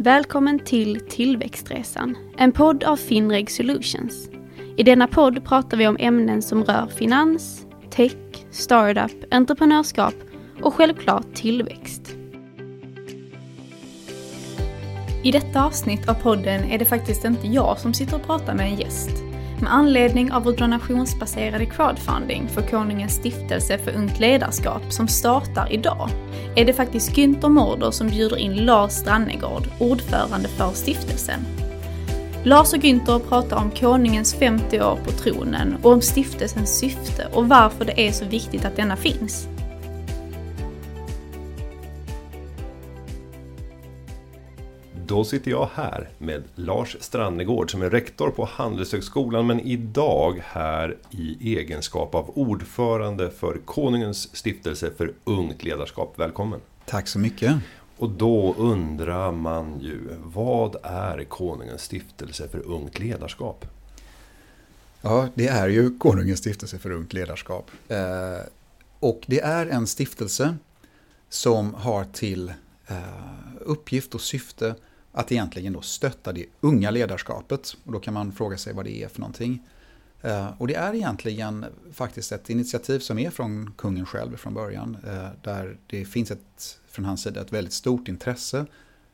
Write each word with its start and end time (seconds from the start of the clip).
Välkommen 0.00 0.58
till 0.58 1.00
Tillväxtresan, 1.08 2.16
en 2.36 2.52
podd 2.52 2.84
av 2.84 2.96
Finreg 2.96 3.50
Solutions. 3.50 4.30
I 4.76 4.82
denna 4.82 5.06
podd 5.06 5.44
pratar 5.44 5.76
vi 5.76 5.86
om 5.86 5.96
ämnen 6.00 6.42
som 6.42 6.64
rör 6.64 6.86
finans, 6.86 7.66
tech, 7.90 8.12
startup, 8.50 9.24
entreprenörskap 9.30 10.14
och 10.62 10.74
självklart 10.74 11.34
tillväxt. 11.34 12.16
I 15.24 15.30
detta 15.32 15.64
avsnitt 15.64 16.08
av 16.08 16.14
podden 16.14 16.64
är 16.64 16.78
det 16.78 16.84
faktiskt 16.84 17.24
inte 17.24 17.46
jag 17.46 17.78
som 17.78 17.94
sitter 17.94 18.16
och 18.16 18.26
pratar 18.26 18.54
med 18.54 18.66
en 18.66 18.76
gäst. 18.76 19.27
Med 19.60 19.74
anledning 19.74 20.32
av 20.32 20.44
vår 20.44 20.52
donationsbaserade 20.52 21.66
crowdfunding 21.66 22.48
för 22.48 22.62
Konungens 22.62 23.14
stiftelse 23.14 23.78
för 23.78 23.96
ungt 23.96 24.20
ledarskap 24.20 24.82
som 24.92 25.08
startar 25.08 25.72
idag 25.72 26.10
är 26.56 26.64
det 26.64 26.72
faktiskt 26.72 27.16
Günther 27.16 27.48
Mårder 27.48 27.90
som 27.90 28.08
bjuder 28.08 28.36
in 28.36 28.56
Lars 28.56 28.92
Strannegård, 28.92 29.62
ordförande 29.78 30.48
för 30.48 30.70
stiftelsen. 30.70 31.40
Lars 32.44 32.72
och 32.72 32.78
Günther 32.78 33.18
pratar 33.18 33.56
om 33.56 33.70
konungens 33.70 34.34
50 34.34 34.80
år 34.80 34.98
på 35.04 35.10
tronen 35.10 35.76
och 35.82 35.92
om 35.92 36.00
stiftelsens 36.00 36.78
syfte 36.78 37.28
och 37.32 37.48
varför 37.48 37.84
det 37.84 38.08
är 38.08 38.12
så 38.12 38.24
viktigt 38.24 38.64
att 38.64 38.76
denna 38.76 38.96
finns. 38.96 39.48
Då 45.08 45.24
sitter 45.24 45.50
jag 45.50 45.68
här 45.74 46.08
med 46.18 46.42
Lars 46.54 46.96
Strannegård 47.00 47.70
som 47.70 47.82
är 47.82 47.90
rektor 47.90 48.30
på 48.30 48.44
Handelshögskolan 48.44 49.46
men 49.46 49.60
idag 49.60 50.40
här 50.44 50.96
i 51.10 51.56
egenskap 51.56 52.14
av 52.14 52.30
ordförande 52.34 53.30
för 53.30 53.60
Konungens 53.64 54.36
stiftelse 54.36 54.90
för 54.96 55.12
ungt 55.24 55.62
ledarskap. 55.62 56.14
Välkommen! 56.16 56.60
Tack 56.86 57.08
så 57.08 57.18
mycket! 57.18 57.56
Och 57.98 58.10
då 58.10 58.54
undrar 58.58 59.32
man 59.32 59.80
ju, 59.80 60.00
vad 60.24 60.76
är 60.82 61.24
Konungens 61.24 61.82
stiftelse 61.82 62.48
för 62.48 62.66
ungt 62.66 62.98
ledarskap? 62.98 63.66
Ja, 65.00 65.28
det 65.34 65.48
är 65.48 65.68
ju 65.68 65.98
Konungens 65.98 66.38
stiftelse 66.38 66.78
för 66.78 66.90
ungt 66.90 67.12
ledarskap. 67.12 67.70
Eh, 67.88 67.98
och 69.00 69.20
det 69.26 69.40
är 69.40 69.66
en 69.66 69.86
stiftelse 69.86 70.56
som 71.28 71.74
har 71.74 72.04
till 72.04 72.52
eh, 72.86 72.96
uppgift 73.60 74.14
och 74.14 74.20
syfte 74.20 74.74
att 75.18 75.32
egentligen 75.32 75.72
då 75.72 75.80
stötta 75.80 76.32
det 76.32 76.46
unga 76.60 76.90
ledarskapet. 76.90 77.76
Och 77.84 77.92
då 77.92 78.00
kan 78.00 78.14
man 78.14 78.32
fråga 78.32 78.56
sig 78.56 78.72
vad 78.72 78.84
det 78.84 79.02
är 79.02 79.08
för 79.08 79.20
någonting. 79.20 79.62
Eh, 80.22 80.48
och 80.58 80.66
det 80.66 80.74
är 80.74 80.94
egentligen 80.94 81.66
faktiskt 81.92 82.32
ett 82.32 82.50
initiativ 82.50 82.98
som 82.98 83.18
är 83.18 83.30
från 83.30 83.72
kungen 83.76 84.06
själv 84.06 84.36
från 84.36 84.54
början. 84.54 84.96
Eh, 85.06 85.28
där 85.42 85.78
det 85.86 86.04
finns 86.04 86.30
ett, 86.30 86.80
från 86.88 87.04
hans 87.04 87.22
sida 87.22 87.40
ett 87.40 87.52
väldigt 87.52 87.72
stort 87.72 88.08
intresse 88.08 88.66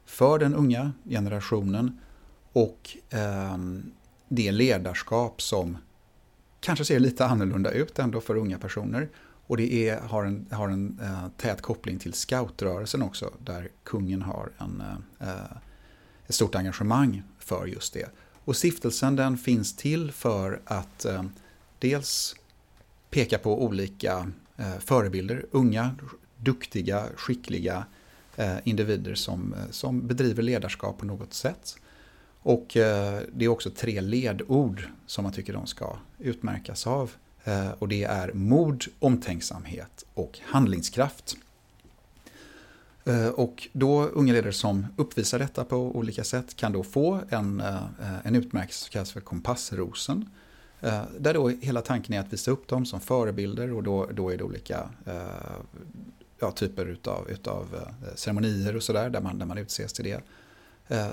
för 0.05 0.39
den 0.39 0.55
unga 0.55 0.93
generationen 1.09 2.01
och 2.53 2.97
ehm, 3.11 3.93
det 4.29 4.53
ledarskap 4.53 5.43
som 5.43 5.77
kanske 6.61 6.85
ser 6.85 6.99
lite 6.99 7.27
annorlunda 7.27 7.71
ut 7.71 7.99
ändå 7.99 8.21
för 8.21 8.37
unga 8.37 8.59
personer. 8.59 9.09
Och 9.47 9.57
det 9.57 9.89
är, 9.89 10.01
har 10.01 10.25
en, 10.25 10.47
har 10.51 10.69
en 10.69 10.99
eh, 11.03 11.29
tät 11.37 11.63
koppling 11.63 11.99
till 11.99 12.13
scoutrörelsen 12.13 13.03
också, 13.03 13.33
där 13.45 13.69
kungen 13.85 14.23
har 14.23 14.51
en, 14.59 14.83
ett 16.27 16.35
stort 16.35 16.55
engagemang 16.55 17.23
för 17.39 17.67
just 17.67 17.93
det. 17.93 18.11
Och 18.45 18.57
stiftelsen 18.57 19.17
den 19.17 19.39
finns 19.39 19.77
till 19.77 20.13
för 20.13 20.61
att 20.65 21.05
eh, 21.05 21.23
dels 21.79 22.37
peka 23.11 23.39
på 23.39 23.65
olika 23.65 24.33
eh, 24.57 24.79
förebilder, 24.79 25.47
unga, 25.51 25.95
duktiga, 26.37 27.07
skickliga 27.17 27.85
eh, 28.37 28.57
individer 28.65 29.15
som, 29.15 29.55
eh, 29.55 29.71
som 29.71 30.07
bedriver 30.07 30.43
ledarskap 30.43 30.99
på 30.99 31.07
något 31.07 31.35
sätt. 31.35 31.77
Och 32.47 32.67
det 32.73 33.45
är 33.45 33.49
också 33.49 33.71
tre 33.71 34.01
ledord 34.01 34.89
som 35.07 35.23
man 35.23 35.33
tycker 35.33 35.53
de 35.53 35.67
ska 35.67 35.97
utmärkas 36.19 36.87
av. 36.87 37.11
Eh, 37.45 37.71
och 37.71 37.89
det 37.89 38.05
är 38.05 38.33
mod, 38.33 38.85
omtänksamhet 38.99 40.05
och 40.15 40.39
handlingskraft. 40.43 41.37
Eh, 43.05 43.29
och 43.29 43.69
då 43.73 44.05
unga 44.05 44.33
ledare 44.33 44.53
som 44.53 44.87
uppvisar 44.97 45.39
detta 45.39 45.65
på 45.65 45.77
olika 45.77 46.25
sätt 46.25 46.57
kan 46.57 46.73
då 46.73 46.83
få 46.83 47.21
en, 47.29 47.61
eh, 47.61 47.83
en 48.25 48.37
utmärkelse 48.37 48.85
som 48.85 48.91
kallas 48.91 49.13
för 49.13 49.21
Kompassrosen. 49.21 50.31
Eh, 50.81 51.03
där 51.19 51.35
då 51.35 51.49
hela 51.49 51.81
tanken 51.81 52.15
är 52.15 52.21
att 52.21 52.33
visa 52.33 52.51
upp 52.51 52.69
dem 52.69 52.87
som 52.87 53.01
förebilder 53.01 53.73
och 53.73 53.83
då, 53.83 54.07
då 54.07 54.31
är 54.31 54.39
det 54.39 54.45
olika 54.45 54.91
ja, 56.41 56.51
typer 56.51 56.87
utav, 56.87 57.31
utav 57.31 57.67
ceremonier 58.15 58.77
och 58.77 58.83
sådär 58.83 59.11
där 59.11 59.21
man, 59.21 59.39
där 59.39 59.47
man 59.47 59.59
utses 59.59 59.93
till 59.93 60.05
det. 60.05 60.21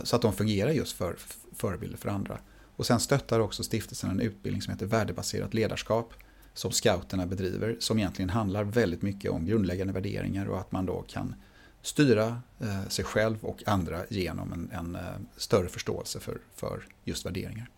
Så 0.03 0.15
att 0.15 0.21
de 0.21 0.33
fungerar 0.33 0.71
just 0.71 0.97
för 0.97 1.15
förebilder 1.55 1.97
för 1.97 2.09
andra. 2.09 2.37
Och 2.75 2.85
sen 2.85 2.99
stöttar 2.99 3.39
också 3.39 3.63
stiftelsen 3.63 4.09
en 4.09 4.19
utbildning 4.19 4.61
som 4.61 4.73
heter 4.73 4.85
värdebaserat 4.85 5.53
ledarskap 5.53 6.13
som 6.53 6.71
scouterna 6.71 7.25
bedriver 7.25 7.75
som 7.79 7.99
egentligen 7.99 8.29
handlar 8.29 8.63
väldigt 8.63 9.01
mycket 9.01 9.31
om 9.31 9.45
grundläggande 9.45 9.93
värderingar 9.93 10.45
och 10.45 10.59
att 10.59 10.71
man 10.71 10.85
då 10.85 11.01
kan 11.07 11.35
styra 11.81 12.41
eh, 12.59 12.87
sig 12.87 13.05
själv 13.05 13.37
och 13.41 13.63
andra 13.65 13.99
genom 14.09 14.53
en, 14.53 14.71
en 14.73 14.95
eh, 14.95 15.01
större 15.37 15.67
förståelse 15.67 16.19
för, 16.19 16.37
för 16.55 16.83
just 17.03 17.25
värderingar. 17.25 17.69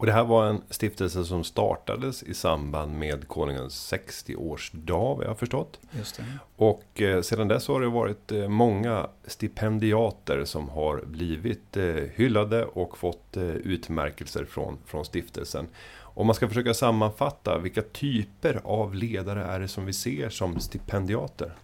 Och 0.00 0.06
det 0.06 0.12
här 0.12 0.24
var 0.24 0.46
en 0.46 0.62
stiftelse 0.70 1.24
som 1.24 1.44
startades 1.44 2.22
i 2.22 2.34
samband 2.34 2.98
med 2.98 3.28
konungens 3.28 3.92
60-årsdag, 3.92 5.16
vad 5.16 5.24
jag 5.24 5.30
har 5.30 5.34
förstått. 5.34 5.80
Just 5.90 6.16
det. 6.16 6.24
Och 6.56 7.00
eh, 7.00 7.22
sedan 7.22 7.48
dess 7.48 7.68
har 7.68 7.80
det 7.80 7.88
varit 7.88 8.32
eh, 8.32 8.48
många 8.48 9.08
stipendiater 9.26 10.44
som 10.44 10.68
har 10.68 11.04
blivit 11.06 11.76
eh, 11.76 11.84
hyllade 12.14 12.64
och 12.64 12.98
fått 12.98 13.36
utmärkelser 13.36 14.44
från, 14.44 14.78
från 14.86 15.04
stiftelsen. 15.04 15.66
Om 15.98 16.26
man 16.26 16.34
ska 16.34 16.48
försöka 16.48 16.74
sammanfatta, 16.74 17.58
vilka 17.58 17.82
typer 17.82 18.60
av 18.64 18.94
ledare 18.94 19.44
är 19.44 19.60
det 19.60 19.68
som 19.68 19.86
vi 19.86 19.92
ser 19.92 20.28
som 20.28 20.60
stipendiater? 20.60 21.56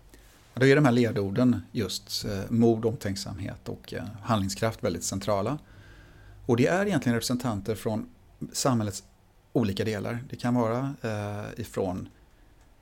Då 0.60 0.66
är 0.66 0.76
de 0.76 0.84
här 0.84 0.92
ledorden 0.92 1.60
just 1.72 2.24
eh, 2.24 2.50
mod, 2.50 2.84
omtänksamhet 2.84 3.68
och 3.68 3.94
eh, 3.94 4.04
handlingskraft 4.22 4.84
väldigt 4.84 5.04
centrala. 5.04 5.58
Och 6.46 6.56
det 6.56 6.66
är 6.66 6.86
egentligen 6.86 7.14
representanter 7.14 7.74
från 7.74 8.08
samhällets 8.52 9.04
olika 9.52 9.84
delar. 9.84 10.24
Det 10.30 10.36
kan 10.36 10.54
vara 10.54 10.94
eh, 11.02 11.60
ifrån, 11.60 12.08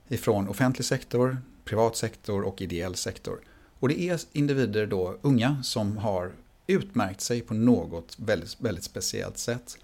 ifrån 0.09 0.49
offentlig 0.49 0.85
sektor, 0.85 1.39
privat 1.65 1.97
sektor 1.97 2.43
och 2.43 2.63
ideell 2.63 2.95
sektor. 2.95 3.41
Och 3.81 3.89
det 3.89 4.01
är 4.01 4.21
individer 4.33 4.87
då, 4.87 5.19
unga, 5.23 5.63
som 5.63 5.97
har 5.97 6.33
utmärkt 6.67 7.21
sig 7.21 7.41
på 7.41 7.55
något 7.55 8.17
väldigt, 8.19 8.61
väldigt 8.61 8.85
speciellt 8.85 9.39
sätt. 9.39 9.79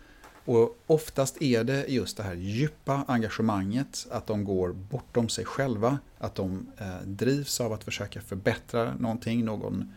Och 0.50 0.78
oftast 0.87 1.43
är 1.43 1.65
det 1.65 1.87
just 1.88 2.16
det 2.16 2.22
här 2.22 2.34
djupa 2.34 3.05
engagemanget, 3.09 4.06
att 4.11 4.27
de 4.27 4.44
går 4.44 4.72
bortom 4.72 5.28
sig 5.28 5.44
själva, 5.44 5.99
att 6.19 6.34
de 6.34 6.66
eh, 6.78 7.00
drivs 7.05 7.61
av 7.61 7.72
att 7.72 7.84
försöka 7.84 8.21
förbättra 8.21 8.94
någonting, 8.94 9.44
någon, 9.44 9.93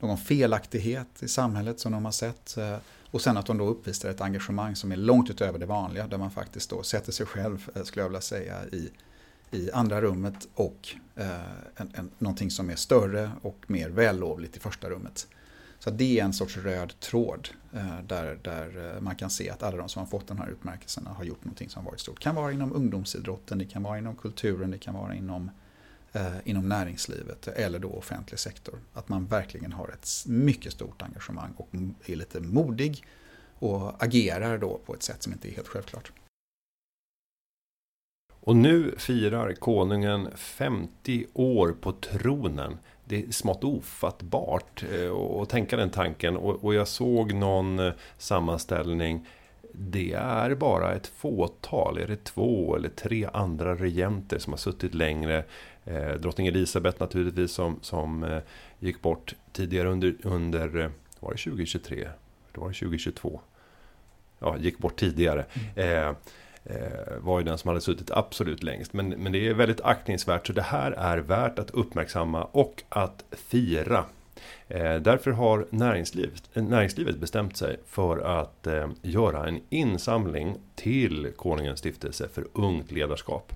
någon 0.00 0.18
felaktighet 0.18 1.22
i 1.22 1.28
samhället 1.28 1.80
som 1.80 1.92
de 1.92 2.04
har 2.04 2.12
sett. 2.12 2.56
Eh, 2.56 2.76
och 3.10 3.20
sen 3.20 3.36
att 3.36 3.46
de 3.46 3.58
då 3.58 3.66
uppvisar 3.66 4.08
ett 4.08 4.20
engagemang 4.20 4.76
som 4.76 4.92
är 4.92 4.96
långt 4.96 5.30
utöver 5.30 5.58
det 5.58 5.66
vanliga, 5.66 6.06
där 6.06 6.18
man 6.18 6.30
faktiskt 6.30 6.70
då 6.70 6.82
sätter 6.82 7.12
sig 7.12 7.26
själv, 7.26 7.70
eh, 7.74 7.82
skulle 7.82 8.02
jag 8.02 8.08
vilja 8.08 8.20
säga, 8.20 8.66
i, 8.72 8.90
i 9.50 9.70
andra 9.70 10.00
rummet 10.00 10.48
och 10.54 10.88
eh, 11.16 11.40
en, 11.76 11.92
en, 11.94 12.10
någonting 12.18 12.50
som 12.50 12.70
är 12.70 12.76
större 12.76 13.30
och 13.42 13.64
mer 13.66 13.88
vällovligt 13.88 14.56
i 14.56 14.60
första 14.60 14.90
rummet. 14.90 15.28
Så 15.86 15.92
det 15.92 16.20
är 16.20 16.24
en 16.24 16.32
sorts 16.32 16.56
röd 16.56 17.00
tråd 17.00 17.48
eh, 17.72 18.00
där, 18.06 18.38
där 18.42 18.94
eh, 18.94 19.00
man 19.00 19.16
kan 19.16 19.30
se 19.30 19.50
att 19.50 19.62
alla 19.62 19.76
de 19.76 19.88
som 19.88 20.00
har 20.00 20.06
fått 20.06 20.28
den 20.28 20.38
här 20.38 20.48
utmärkelsen 20.48 21.06
har 21.06 21.24
gjort 21.24 21.44
någonting 21.44 21.68
som 21.68 21.84
varit 21.84 22.00
stort. 22.00 22.16
Det 22.16 22.22
kan 22.22 22.34
vara 22.34 22.52
inom 22.52 22.72
ungdomsidrotten, 22.72 23.58
det 23.58 23.64
kan 23.64 23.82
vara 23.82 23.98
inom 23.98 24.16
kulturen, 24.16 24.70
det 24.70 24.78
kan 24.78 24.94
vara 24.94 25.14
inom, 25.14 25.50
eh, 26.12 26.36
inom 26.44 26.68
näringslivet 26.68 27.48
eller 27.48 27.78
då 27.78 27.88
offentlig 27.88 28.38
sektor. 28.38 28.78
Att 28.92 29.08
man 29.08 29.26
verkligen 29.26 29.72
har 29.72 29.88
ett 29.88 30.08
mycket 30.26 30.72
stort 30.72 31.02
engagemang 31.02 31.52
och 31.56 31.68
är 32.06 32.16
lite 32.16 32.40
modig 32.40 33.04
och 33.58 34.04
agerar 34.04 34.58
då 34.58 34.80
på 34.86 34.94
ett 34.94 35.02
sätt 35.02 35.22
som 35.22 35.32
inte 35.32 35.48
är 35.48 35.52
helt 35.52 35.68
självklart. 35.68 36.12
Och 38.46 38.56
nu 38.56 38.94
firar 38.98 39.52
konungen 39.52 40.28
50 40.36 41.26
år 41.34 41.76
på 41.80 41.92
tronen 41.92 42.78
det 43.04 43.24
är 43.24 43.32
smått 43.32 43.64
ofattbart 43.64 44.82
att 44.82 45.38
eh, 45.40 45.44
tänka 45.44 45.76
den 45.76 45.90
tanken. 45.90 46.36
Och, 46.36 46.74
jag 46.74 46.88
såg 46.88 47.32
någon 47.32 47.78
eh, 47.78 47.92
sammanställning. 48.18 49.26
Det 49.72 50.12
är 50.12 50.54
bara 50.54 50.94
ett 50.94 51.06
fåtal, 51.06 51.98
är 51.98 52.06
det 52.06 52.24
två 52.24 52.76
eller 52.76 52.88
tre 52.88 53.28
andra 53.32 53.74
regenter 53.74 54.38
som 54.38 54.52
har 54.52 54.58
suttit 54.58 54.94
längre. 54.94 55.44
Eh, 55.84 56.12
drottning 56.12 56.46
Elisabeth 56.46 57.00
naturligtvis 57.00 57.52
som, 57.52 57.78
som 57.82 58.40
gick 58.78 59.02
bort 59.02 59.34
tidigare 59.52 59.88
under, 59.88 60.16
under, 60.22 60.90
var 61.20 61.32
det 61.32 61.38
2023? 61.38 62.08
Det 62.52 62.60
var 62.60 62.68
det 62.68 62.74
2022? 62.74 63.40
Ja, 64.38 64.56
gick 64.58 64.78
bort 64.78 64.96
tidigare. 64.96 65.44
Mm. 65.76 66.08
Eh, 66.08 66.16
Eh, 66.70 67.18
var 67.18 67.38
ju 67.38 67.44
den 67.44 67.58
som 67.58 67.68
hade 67.68 67.80
suttit 67.80 68.10
absolut 68.10 68.62
längst. 68.62 68.92
Men, 68.92 69.08
men 69.08 69.32
det 69.32 69.48
är 69.48 69.54
väldigt 69.54 69.80
aktningsvärt 69.80 70.46
så 70.46 70.52
det 70.52 70.62
här 70.62 70.92
är 70.92 71.18
värt 71.18 71.58
att 71.58 71.70
uppmärksamma 71.70 72.44
och 72.44 72.82
att 72.88 73.24
fira. 73.32 74.04
Eh, 74.68 74.94
därför 74.94 75.30
har 75.30 75.66
näringslivet, 75.70 76.42
näringslivet 76.54 77.18
bestämt 77.18 77.56
sig 77.56 77.76
för 77.86 78.18
att 78.40 78.66
eh, 78.66 78.88
göra 79.02 79.48
en 79.48 79.60
insamling 79.68 80.56
till 80.74 81.32
Konungens 81.36 81.78
stiftelse 81.78 82.28
för 82.28 82.46
ungt 82.52 82.92
ledarskap. 82.92 83.52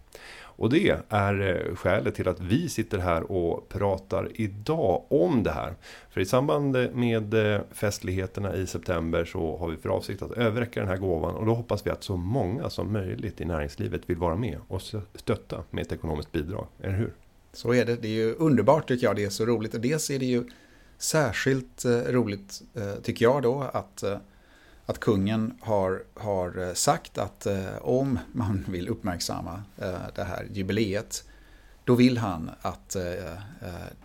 Och 0.61 0.71
det 0.71 1.03
är 1.09 1.41
eh, 1.41 1.75
skälet 1.75 2.15
till 2.15 2.29
att 2.29 2.41
vi 2.41 2.69
sitter 2.69 2.99
här 2.99 3.33
och 3.33 3.69
pratar 3.69 4.29
idag 4.35 5.03
om 5.09 5.43
det 5.43 5.51
här. 5.51 5.75
För 6.11 6.21
i 6.21 6.27
samband 6.27 6.77
med 6.95 7.35
eh, 7.35 7.61
festligheterna 7.73 8.57
i 8.57 8.67
september 8.67 9.25
så 9.25 9.57
har 9.57 9.69
vi 9.69 9.77
för 9.77 9.89
avsikt 9.89 10.23
att 10.23 10.33
överräcka 10.33 10.81
den 10.81 10.89
här 10.89 10.97
gåvan 10.97 11.35
och 11.35 11.47
då 11.47 11.55
hoppas 11.55 11.87
vi 11.87 11.91
att 11.91 12.05
så 12.05 12.17
många 12.17 12.71
som 12.71 12.93
möjligt 12.93 13.41
i 13.41 13.45
näringslivet 13.45 14.03
vill 14.07 14.17
vara 14.17 14.37
med 14.37 14.59
och 14.69 14.83
stötta 15.15 15.63
med 15.71 15.83
ett 15.83 15.93
ekonomiskt 15.93 16.33
bidrag, 16.33 16.67
eller 16.81 16.97
hur? 16.97 17.13
Så 17.53 17.75
är 17.75 17.85
det, 17.85 17.97
det 17.97 18.09
är 18.09 18.13
ju 18.13 18.35
underbart 18.35 18.89
tycker 18.89 19.07
jag, 19.07 19.17
det 19.17 19.25
är 19.25 19.31
så 19.31 19.47
roligt 19.47 19.75
och 19.75 19.81
dels 19.81 20.11
är 20.11 20.19
det 20.19 20.27
ju 20.27 20.45
särskilt 20.99 21.85
eh, 21.85 21.91
roligt 21.91 22.63
tycker 23.03 23.25
jag 23.25 23.43
då 23.43 23.63
att 23.73 24.05
att 24.91 25.01
kungen 25.01 25.59
har, 25.61 26.03
har 26.15 26.59
eh, 26.59 26.75
sagt 26.75 27.19
att 27.19 27.47
eh, 27.47 27.77
om 27.81 28.19
man 28.33 28.65
vill 28.69 28.89
uppmärksamma 28.89 29.63
eh, 29.79 30.01
det 30.15 30.25
här 30.25 30.47
jubileet 30.53 31.25
då 31.85 31.95
vill 31.95 32.19
han 32.19 32.51
att 32.61 32.97
eh, 32.97 33.13
eh 33.13 33.35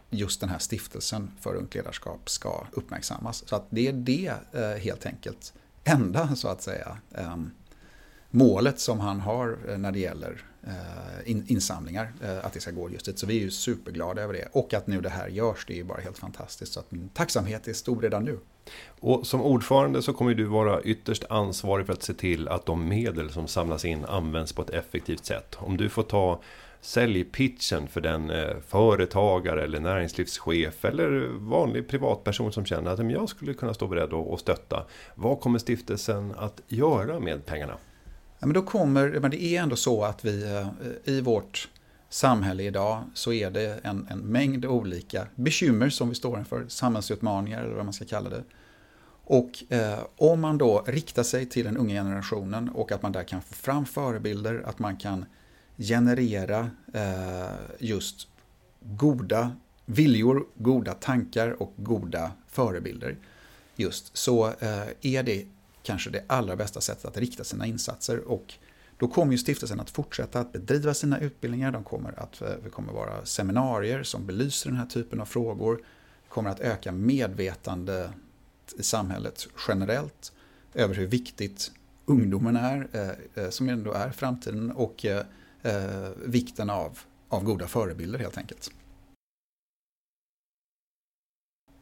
just 0.09 0.39
den 0.39 0.49
här 0.49 0.59
stiftelsen 0.59 1.31
för 1.39 1.55
ungt 1.55 1.75
ledarskap 1.75 2.29
ska 2.29 2.67
uppmärksammas. 2.71 3.43
Så 3.47 3.55
att 3.55 3.65
det 3.69 3.87
är 3.87 3.93
det 3.93 4.33
eh, 4.51 4.81
helt 4.83 5.05
enkelt 5.05 5.53
enda 5.83 6.35
så 6.35 6.47
att 6.47 6.61
säga 6.61 6.97
eh, 7.11 7.37
målet 8.29 8.79
som 8.79 8.99
han 8.99 9.19
har 9.19 9.77
när 9.77 9.91
det 9.91 9.99
gäller 9.99 10.45
Eh, 10.67 11.31
insamlingar, 11.47 12.13
eh, 12.23 12.45
att 12.45 12.53
det 12.53 12.59
ska 12.59 12.71
gå 12.71 12.89
just 12.89 13.06
dit. 13.06 13.19
Så 13.19 13.27
vi 13.27 13.38
är 13.38 13.41
ju 13.41 13.51
superglada 13.51 14.21
över 14.21 14.33
det. 14.33 14.47
Och 14.51 14.73
att 14.73 14.88
nu 14.88 15.01
det 15.01 15.09
här 15.09 15.27
görs, 15.27 15.65
det 15.67 15.73
är 15.73 15.77
ju 15.77 15.83
bara 15.83 16.01
helt 16.01 16.17
fantastiskt. 16.17 16.73
Så 16.73 16.79
att 16.79 16.91
min 16.91 17.09
tacksamhet 17.09 17.67
är 17.67 17.73
stor 17.73 18.01
redan 18.01 18.23
nu. 18.23 18.39
Och 19.00 19.27
som 19.27 19.41
ordförande 19.41 20.01
så 20.01 20.13
kommer 20.13 20.33
du 20.33 20.44
vara 20.44 20.81
ytterst 20.81 21.23
ansvarig 21.29 21.85
för 21.85 21.94
att 21.94 22.03
se 22.03 22.13
till 22.13 22.47
att 22.47 22.65
de 22.65 22.88
medel 22.88 23.29
som 23.29 23.47
samlas 23.47 23.85
in 23.85 24.06
används 24.06 24.53
på 24.53 24.62
ett 24.62 24.69
effektivt 24.69 25.25
sätt. 25.25 25.56
Om 25.59 25.77
du 25.77 25.89
får 25.89 26.03
ta 26.03 26.41
säljpitchen 26.81 27.88
för 27.88 28.01
den 28.01 28.29
eh, 28.29 28.57
företagare 28.68 29.63
eller 29.63 29.79
näringslivschef 29.79 30.85
eller 30.85 31.27
vanlig 31.38 31.88
privatperson 31.88 32.51
som 32.51 32.65
känner 32.65 32.91
att 32.91 33.11
jag 33.11 33.29
skulle 33.29 33.53
kunna 33.53 33.73
stå 33.73 33.88
beredd 33.88 34.13
och 34.13 34.39
stötta. 34.39 34.85
Vad 35.15 35.39
kommer 35.39 35.59
stiftelsen 35.59 36.33
att 36.38 36.61
göra 36.68 37.19
med 37.19 37.45
pengarna? 37.45 37.77
Ja, 38.39 38.47
men 38.47 38.53
då 38.53 38.61
kommer, 38.61 39.19
men 39.19 39.31
det 39.31 39.43
är 39.43 39.61
ändå 39.61 39.75
så 39.75 40.03
att 40.03 40.25
vi 40.25 40.43
eh, 40.43 40.67
i 41.13 41.21
vårt 41.21 41.69
samhälle 42.09 42.63
idag 42.63 43.03
så 43.13 43.33
är 43.33 43.51
det 43.51 43.79
en, 43.83 44.07
en 44.09 44.19
mängd 44.19 44.65
olika 44.65 45.27
bekymmer 45.35 45.89
som 45.89 46.09
vi 46.09 46.15
står 46.15 46.39
inför, 46.39 46.65
samhällsutmaningar 46.67 47.63
eller 47.63 47.75
vad 47.75 47.85
man 47.85 47.93
ska 47.93 48.05
kalla 48.05 48.29
det. 48.29 48.43
Och 49.27 49.63
eh, 49.69 49.99
om 50.17 50.41
man 50.41 50.57
då 50.57 50.83
riktar 50.87 51.23
sig 51.23 51.45
till 51.45 51.65
den 51.65 51.77
unga 51.77 52.03
generationen 52.03 52.69
och 52.69 52.91
att 52.91 53.01
man 53.01 53.11
där 53.11 53.23
kan 53.23 53.41
få 53.41 53.53
fram 53.53 53.85
förebilder, 53.85 54.63
att 54.65 54.79
man 54.79 54.97
kan 54.97 55.25
generera 55.77 56.69
eh, 56.93 57.53
just 57.79 58.27
goda 58.79 59.55
viljor, 59.85 60.45
goda 60.55 60.93
tankar 60.93 61.61
och 61.61 61.73
goda 61.77 62.31
förebilder. 62.47 63.17
Just 63.75 64.17
så 64.17 64.47
eh, 64.47 64.87
är 65.01 65.23
det 65.23 65.45
kanske 65.85 66.09
det 66.09 66.23
allra 66.27 66.55
bästa 66.55 66.81
sättet 66.81 67.05
att 67.05 67.17
rikta 67.17 67.43
sina 67.43 67.65
insatser 67.65 68.19
och 68.19 68.53
då 68.97 69.07
kommer 69.07 69.31
ju 69.31 69.37
stiftelsen 69.37 69.79
att 69.79 69.89
fortsätta 69.89 70.39
att 70.39 70.51
bedriva 70.51 70.93
sina 70.93 71.19
utbildningar. 71.19 71.71
De 71.71 71.83
kommer 71.83 72.19
att, 72.19 72.41
eh, 72.41 72.49
det 72.63 72.69
kommer 72.69 72.93
vara 72.93 73.25
seminarier 73.25 74.03
som 74.03 74.25
belyser 74.25 74.69
den 74.69 74.79
här 74.79 74.85
typen 74.85 75.21
av 75.21 75.25
frågor. 75.25 75.75
Det 76.23 76.29
kommer 76.29 76.49
att 76.49 76.59
öka 76.59 76.91
medvetande 76.91 78.09
i 78.77 78.83
samhället 78.83 79.47
generellt 79.67 80.33
över 80.73 80.95
hur 80.95 81.07
viktigt 81.07 81.71
ungdomen 82.05 82.55
är, 82.55 82.87
eh, 82.91 83.43
eh 83.43 83.49
som 83.49 83.69
ändå 83.69 83.91
är 83.91 84.09
framtiden, 84.09 84.71
och 84.71 85.05
eh, 85.05 85.25
vikten 86.25 86.69
av, 86.69 86.99
av 87.29 87.43
goda 87.43 87.67
förebilder 87.67 88.19
helt 88.19 88.37
enkelt. 88.37 88.71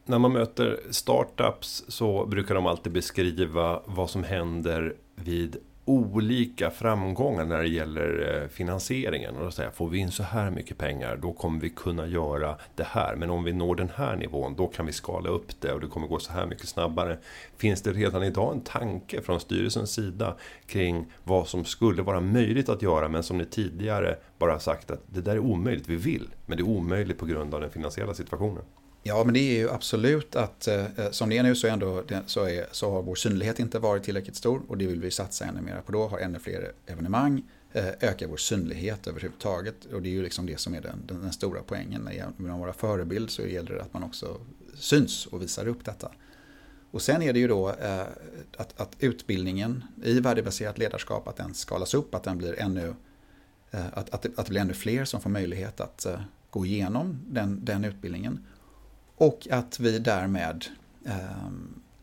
När 0.06 0.18
man 0.18 0.32
möter 0.32 0.80
startups 0.90 1.84
så 1.88 2.26
brukar 2.26 2.54
de 2.54 2.66
alltid 2.66 2.92
beskriva 2.92 3.80
vad 3.84 4.10
som 4.10 4.24
händer 4.24 4.94
vid 5.14 5.56
olika 5.84 6.70
framgångar 6.70 7.44
när 7.44 7.58
det 7.58 7.68
gäller 7.68 8.42
eh, 8.42 8.48
finansieringen. 8.48 9.36
Och 9.36 9.44
då 9.44 9.50
säger 9.50 9.70
får 9.70 9.88
vi 9.88 9.98
in 9.98 10.10
så 10.10 10.22
här 10.22 10.50
mycket 10.50 10.78
pengar 10.78 11.16
då 11.16 11.32
kommer 11.32 11.60
vi 11.60 11.70
kunna 11.70 12.06
göra 12.06 12.56
det 12.74 12.84
här. 12.84 13.16
Men 13.16 13.30
om 13.30 13.44
vi 13.44 13.52
når 13.52 13.74
den 13.74 13.90
här 13.94 14.16
nivån 14.16 14.54
då 14.56 14.66
kan 14.66 14.86
vi 14.86 14.92
skala 14.92 15.28
upp 15.28 15.60
det 15.60 15.72
och 15.72 15.80
det 15.80 15.86
kommer 15.86 16.06
gå 16.06 16.18
så 16.18 16.32
här 16.32 16.46
mycket 16.46 16.68
snabbare. 16.68 17.18
Finns 17.56 17.82
det 17.82 17.92
redan 17.92 18.22
idag 18.22 18.52
en 18.52 18.60
tanke 18.60 19.22
från 19.22 19.40
styrelsens 19.40 19.92
sida 19.92 20.36
kring 20.66 21.06
vad 21.24 21.48
som 21.48 21.64
skulle 21.64 22.02
vara 22.02 22.20
möjligt 22.20 22.68
att 22.68 22.82
göra 22.82 23.08
men 23.08 23.22
som 23.22 23.38
ni 23.38 23.44
tidigare 23.44 24.16
bara 24.38 24.58
sagt 24.58 24.90
att 24.90 25.00
det 25.06 25.20
där 25.20 25.32
är 25.32 25.38
omöjligt, 25.38 25.88
vi 25.88 25.96
vill 25.96 26.28
men 26.46 26.56
det 26.56 26.62
är 26.62 26.68
omöjligt 26.68 27.18
på 27.18 27.26
grund 27.26 27.54
av 27.54 27.60
den 27.60 27.70
finansiella 27.70 28.14
situationen? 28.14 28.62
Ja, 29.06 29.24
men 29.24 29.34
det 29.34 29.40
är 29.40 29.58
ju 29.58 29.70
absolut 29.70 30.36
att 30.36 30.68
eh, 30.68 30.84
eh 30.84 31.10
som 31.10 31.30
det 31.30 31.38
är 31.38 31.42
nu 31.42 31.54
så, 31.54 31.66
är 31.66 31.70
ändå, 31.70 32.02
så, 32.26 32.44
är, 32.44 32.66
så 32.70 32.90
har 32.90 33.02
vår 33.02 33.14
synlighet 33.14 33.58
inte 33.58 33.78
varit 33.78 34.02
tillräckligt 34.02 34.36
stor 34.36 34.62
och 34.68 34.78
det 34.78 34.86
vill 34.86 35.00
vi 35.00 35.10
satsa 35.10 35.44
ännu 35.44 35.60
mer 35.60 35.80
på 35.86 35.92
då, 35.92 36.06
ha 36.06 36.18
ännu 36.18 36.38
fler 36.38 36.72
evenemang, 36.86 37.42
eh, 37.72 37.88
öka 38.00 38.28
vår 38.28 38.36
synlighet 38.36 39.06
överhuvudtaget 39.06 39.84
och 39.84 40.02
det 40.02 40.08
är 40.08 40.12
ju 40.12 40.22
liksom 40.22 40.46
det 40.46 40.60
som 40.60 40.74
är 40.74 40.80
den, 40.80 41.02
den, 41.06 41.22
den 41.22 41.32
stora 41.32 41.60
poängen. 41.66 42.08
När 42.36 42.48
man 42.48 42.60
vara 42.60 42.72
förebild 42.72 43.30
så 43.30 43.42
gäller 43.42 43.74
det 43.74 43.82
att 43.82 43.92
man 43.92 44.02
också 44.02 44.40
syns 44.74 45.26
och 45.26 45.42
visar 45.42 45.68
upp 45.68 45.84
detta. 45.84 46.10
Och 46.90 47.02
sen 47.02 47.22
är 47.22 47.32
det 47.32 47.38
ju 47.38 47.48
då 47.48 47.68
eh, 47.68 48.06
att, 48.56 48.80
att 48.80 48.96
utbildningen 48.98 49.84
i 50.04 50.20
värdebaserat 50.20 50.78
ledarskap, 50.78 51.28
att 51.28 51.36
den 51.36 51.54
skalas 51.54 51.94
upp, 51.94 52.14
att 52.14 52.22
den 52.22 52.38
blir 52.38 52.60
ännu 52.60 52.94
eh, 53.70 53.86
att, 53.92 54.10
att, 54.10 54.38
att 54.38 54.46
det 54.46 54.50
blir 54.50 54.60
ännu 54.60 54.74
fler 54.74 55.04
som 55.04 55.20
får 55.20 55.30
möjlighet 55.30 55.80
att 55.80 56.06
eh, 56.06 56.20
gå 56.50 56.66
igenom 56.66 57.20
den, 57.26 57.64
den 57.64 57.84
utbildningen. 57.84 58.46
Och 59.24 59.48
att 59.50 59.80
vi 59.80 59.98
därmed 59.98 60.64
eh, 61.04 61.14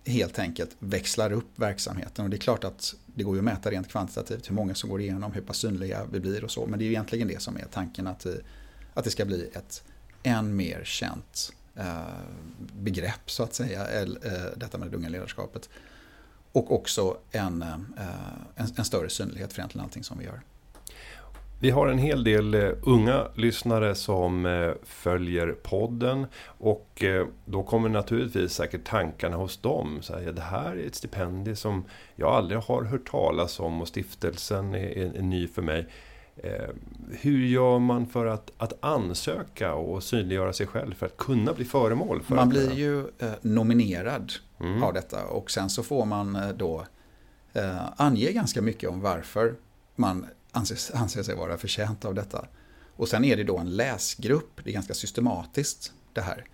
helt 0.05 0.39
enkelt 0.39 0.75
växlar 0.79 1.31
upp 1.31 1.49
verksamheten. 1.55 2.25
Och 2.25 2.31
det 2.31 2.37
är 2.37 2.39
klart 2.39 2.63
att 2.63 2.95
det 3.05 3.23
går 3.23 3.35
ju 3.35 3.39
att 3.39 3.45
mäta 3.45 3.71
rent 3.71 3.89
kvantitativt 3.89 4.49
hur 4.49 4.55
många 4.55 4.75
som 4.75 4.89
går 4.89 5.01
igenom, 5.01 5.31
hur 5.31 5.41
pass 5.41 5.57
synliga 5.57 6.05
vi 6.11 6.19
blir 6.19 6.43
och 6.43 6.51
så. 6.51 6.65
Men 6.65 6.79
det 6.79 6.85
är 6.85 6.87
ju 6.87 6.91
egentligen 6.91 7.27
det 7.27 7.41
som 7.41 7.57
är 7.57 7.65
tanken 7.71 8.07
att, 8.07 8.25
vi, 8.25 8.39
att 8.93 9.03
det 9.03 9.11
ska 9.11 9.25
bli 9.25 9.49
ett 9.53 9.83
än 10.23 10.55
mer 10.55 10.81
känt 10.83 11.53
eh, 11.75 12.01
begrepp 12.79 13.31
så 13.31 13.43
att 13.43 13.53
säga, 13.53 14.01
eh, 14.01 14.07
detta 14.57 14.77
med 14.77 14.91
det 14.91 14.97
unga 14.97 15.09
ledarskapet. 15.09 15.69
Och 16.51 16.71
också 16.71 17.17
en, 17.31 17.61
eh, 17.61 17.75
en, 18.55 18.67
en 18.75 18.85
större 18.85 19.09
synlighet 19.09 19.53
för 19.53 19.59
egentligen 19.59 19.85
allting 19.85 20.03
som 20.03 20.19
vi 20.19 20.25
gör. 20.25 20.41
Vi 21.61 21.69
har 21.69 21.87
en 21.87 21.97
hel 21.97 22.23
del 22.23 22.53
eh, 22.53 22.69
unga 22.83 23.27
lyssnare 23.35 23.95
som 23.95 24.45
eh, 24.45 24.71
följer 24.83 25.51
podden 25.63 26.25
och 26.45 27.03
eh, 27.03 27.27
då 27.45 27.63
kommer 27.63 27.89
naturligtvis 27.89 28.53
säkert 28.53 28.83
tankarna 28.83 29.37
hos 29.37 29.57
dem. 29.57 29.97
Så 30.01 30.13
här, 30.13 30.31
det 30.31 30.41
här 30.41 30.75
är 30.75 30.87
ett 30.87 30.95
stipendium 30.95 31.55
som 31.55 31.85
jag 32.15 32.29
aldrig 32.31 32.59
har 32.59 32.83
hört 32.83 33.11
talas 33.11 33.59
om 33.59 33.81
och 33.81 33.87
stiftelsen 33.87 34.75
är, 34.75 35.17
är 35.17 35.21
ny 35.21 35.47
för 35.47 35.61
mig. 35.61 35.87
Hur 37.09 37.45
gör 37.45 37.79
man 37.79 38.07
för 38.07 38.25
att, 38.25 38.51
att 38.57 38.73
ansöka 38.79 39.73
och 39.73 40.03
synliggöra 40.03 40.53
sig 40.53 40.67
själv 40.67 40.93
för 40.93 41.05
att 41.05 41.17
kunna 41.17 41.53
bli 41.53 41.65
föremål 41.65 42.21
för 42.21 42.35
Man 42.35 42.49
blir 42.49 42.71
ju 42.71 43.05
nominerad 43.41 44.33
mm. 44.59 44.83
av 44.83 44.93
detta 44.93 45.25
och 45.25 45.51
sen 45.51 45.69
så 45.69 45.83
får 45.83 46.05
man 46.05 46.37
då 46.57 46.85
ange 47.95 48.31
ganska 48.31 48.61
mycket 48.61 48.89
om 48.89 49.01
varför 49.01 49.55
man 49.95 50.25
anser, 50.51 50.97
anser 50.97 51.23
sig 51.23 51.35
vara 51.35 51.57
förtjänt 51.57 52.05
av 52.05 52.15
detta. 52.15 52.47
Och 52.95 53.07
sen 53.07 53.23
är 53.23 53.37
det 53.37 53.43
då 53.43 53.57
en 53.57 53.75
läsgrupp, 53.75 54.61
det 54.63 54.69
är 54.69 54.73
ganska 54.73 54.93
systematiskt 54.93 55.93
det 56.13 56.21
här. 56.21 56.45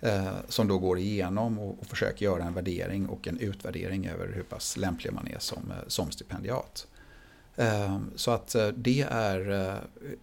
Eh, 0.00 0.32
som 0.48 0.68
då 0.68 0.78
går 0.78 0.98
igenom 0.98 1.58
och, 1.58 1.78
och, 1.80 1.86
försöker 1.86 2.24
göra 2.24 2.44
en 2.44 2.54
värdering 2.54 3.06
och 3.06 3.28
en 3.28 3.38
utvärdering 3.38 4.06
över 4.06 4.32
hur 4.34 4.42
pass 4.42 4.76
lämplig 4.76 5.12
man 5.12 5.26
är 5.26 5.38
som, 5.38 5.70
eh, 5.70 5.88
som 5.88 6.10
stipendiat. 6.10 6.86
Eh, 7.56 7.98
så 8.16 8.30
att 8.30 8.54
eh, 8.54 8.68
det 8.68 9.00
är 9.10 9.50
eh, 9.50 9.74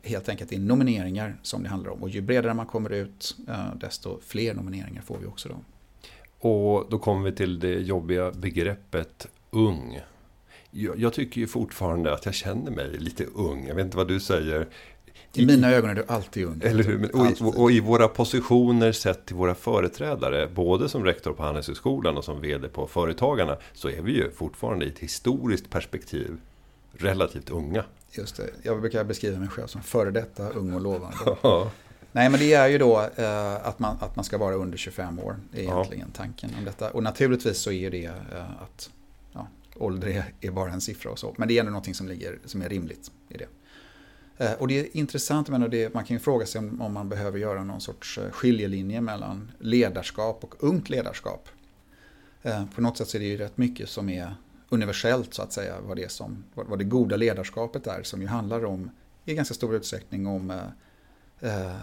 helt 0.03 0.29
enkelt 0.29 0.51
i 0.51 0.57
nomineringar 0.57 1.39
som 1.41 1.63
det 1.63 1.69
handlar 1.69 1.91
om. 1.91 2.03
Och 2.03 2.09
ju 2.09 2.21
bredare 2.21 2.53
man 2.53 2.65
kommer 2.65 2.89
ut, 2.89 3.37
eh, 3.47 3.75
desto 3.75 4.19
fler 4.21 4.53
nomineringar 4.53 5.01
får 5.01 5.17
vi 5.17 5.25
också 5.25 5.49
då. 5.49 5.55
Och 6.49 6.89
då 6.89 6.99
kommer 6.99 7.29
vi 7.29 7.35
till 7.35 7.59
det 7.59 7.73
jobbiga 7.73 8.31
begreppet 8.31 9.27
ung. 9.49 9.99
Jag, 10.71 10.99
jag, 10.99 11.13
tycker 11.13 11.41
ju 11.41 11.47
fortfarande 11.47 12.13
att 12.13 12.25
jag 12.25 12.33
känner 12.33 12.71
mig 12.71 12.89
lite 12.97 13.25
ung. 13.25 13.67
Jag 13.67 13.75
vet 13.75 13.85
inte 13.85 13.97
vad 13.97 14.07
du 14.07 14.19
säger. 14.19 14.67
I, 15.33 15.41
I 15.41 15.45
mina 15.45 15.71
ögon 15.71 15.89
är 15.89 15.95
du 15.95 16.03
alltid 16.07 16.45
ung. 16.45 16.61
Eller 16.63 16.83
hur? 16.83 17.15
Och 17.15 17.25
i, 17.27 17.35
och 17.39 17.71
i, 17.71 17.79
våra 17.79 18.07
positioner 18.07 18.91
sett 18.91 19.25
till 19.25 19.35
våra 19.35 19.55
företrädare, 19.55 20.47
både 20.47 20.89
som 20.89 21.03
rektor 21.03 21.33
på 21.33 21.43
Handelshögskolan 21.43 22.17
och 22.17 22.25
som 22.25 22.41
vd 22.41 22.67
på 22.67 22.87
Företagarna, 22.87 23.57
så 23.73 23.89
är 23.89 24.01
vi 24.01 24.11
ju 24.11 24.31
fortfarande 24.31 24.85
i 24.85 24.87
ett 24.89 24.99
historiskt 24.99 25.69
perspektiv 25.69 26.37
relativt 26.91 27.49
unga. 27.49 27.83
Just 28.11 28.37
det. 28.37 28.49
Jag 28.63 28.81
brukar 28.81 29.03
beskriva 29.03 29.39
mig 29.39 29.47
själv 29.47 29.67
som 29.67 29.81
före 29.81 30.11
detta 30.11 30.49
ung 30.49 30.73
och 30.73 30.81
lovande. 30.81 31.17
Nej, 32.11 32.29
men 32.29 32.39
det 32.39 32.53
är 32.53 32.67
ju 32.67 32.77
då 32.77 33.09
eh, 33.15 33.67
att, 33.67 33.79
man, 33.79 33.97
att 33.99 34.15
man 34.15 34.25
ska 34.25 34.37
vara 34.37 34.55
under 34.55 34.77
25 34.77 35.19
år. 35.19 35.35
Är 35.53 35.59
egentligen 35.59 36.07
ja. 36.13 36.17
tanken 36.17 36.49
om 36.57 36.65
detta. 36.65 36.89
Och 36.91 37.03
naturligtvis 37.03 37.57
så 37.57 37.71
är 37.71 37.91
det 37.91 38.05
eh, 38.05 38.61
att 38.61 38.89
ålder 39.79 40.07
är, 40.07 40.33
är, 40.41 40.51
bara 40.51 40.71
en 40.71 40.81
siffra 40.81 41.11
och 41.11 41.19
så. 41.19 41.35
Men 41.37 41.47
det 41.47 41.57
är 41.57 41.59
ändå 41.59 41.71
någonting 41.71 41.93
som, 41.93 42.07
ligger, 42.07 42.39
som 42.45 42.61
är 42.61 42.69
rimligt 42.69 43.11
i 43.29 43.37
det. 43.37 43.47
Eh, 44.39 44.53
och 44.53 44.67
det 44.67 44.79
är 44.79 44.97
intressant, 44.97 45.49
men 45.49 45.69
det, 45.69 45.93
man 45.93 46.05
kan 46.05 46.15
ju 46.15 46.19
fråga 46.19 46.45
sig 46.45 46.59
om, 46.59 46.81
om, 46.81 46.93
man 46.93 47.09
behöver 47.09 47.39
göra 47.39 47.63
någon 47.63 47.81
sorts 47.81 48.17
eh, 48.17 48.31
skiljelinje 48.31 49.01
mellan 49.01 49.51
ledarskap 49.59 50.43
och 50.43 50.55
ungt 50.59 50.89
ledarskap. 50.89 51.49
Eh, 52.41 52.65
på 52.75 52.81
något 52.81 52.97
sätt 52.97 53.07
så 53.07 53.17
är 53.17 53.21
det 53.21 53.27
ju 53.27 53.37
rätt 53.37 53.57
mycket 53.57 53.89
som 53.89 54.09
är 54.09 54.35
universellt 54.69 55.33
så 55.33 55.41
att 55.41 55.53
säga, 55.53 55.75
vad 55.81 55.97
det, 55.97 56.11
som, 56.11 56.43
vad 56.53 56.79
det 56.79 56.83
goda 56.83 57.15
ledarskapet 57.15 57.87
är, 57.87 58.03
som 58.03 58.21
ju 58.21 58.27
handlar 58.27 58.65
om, 58.65 58.89
i 59.25 59.35
ganska 59.35 59.53
stor 59.53 59.75
utsträckning 59.75 60.27
om 60.27 60.61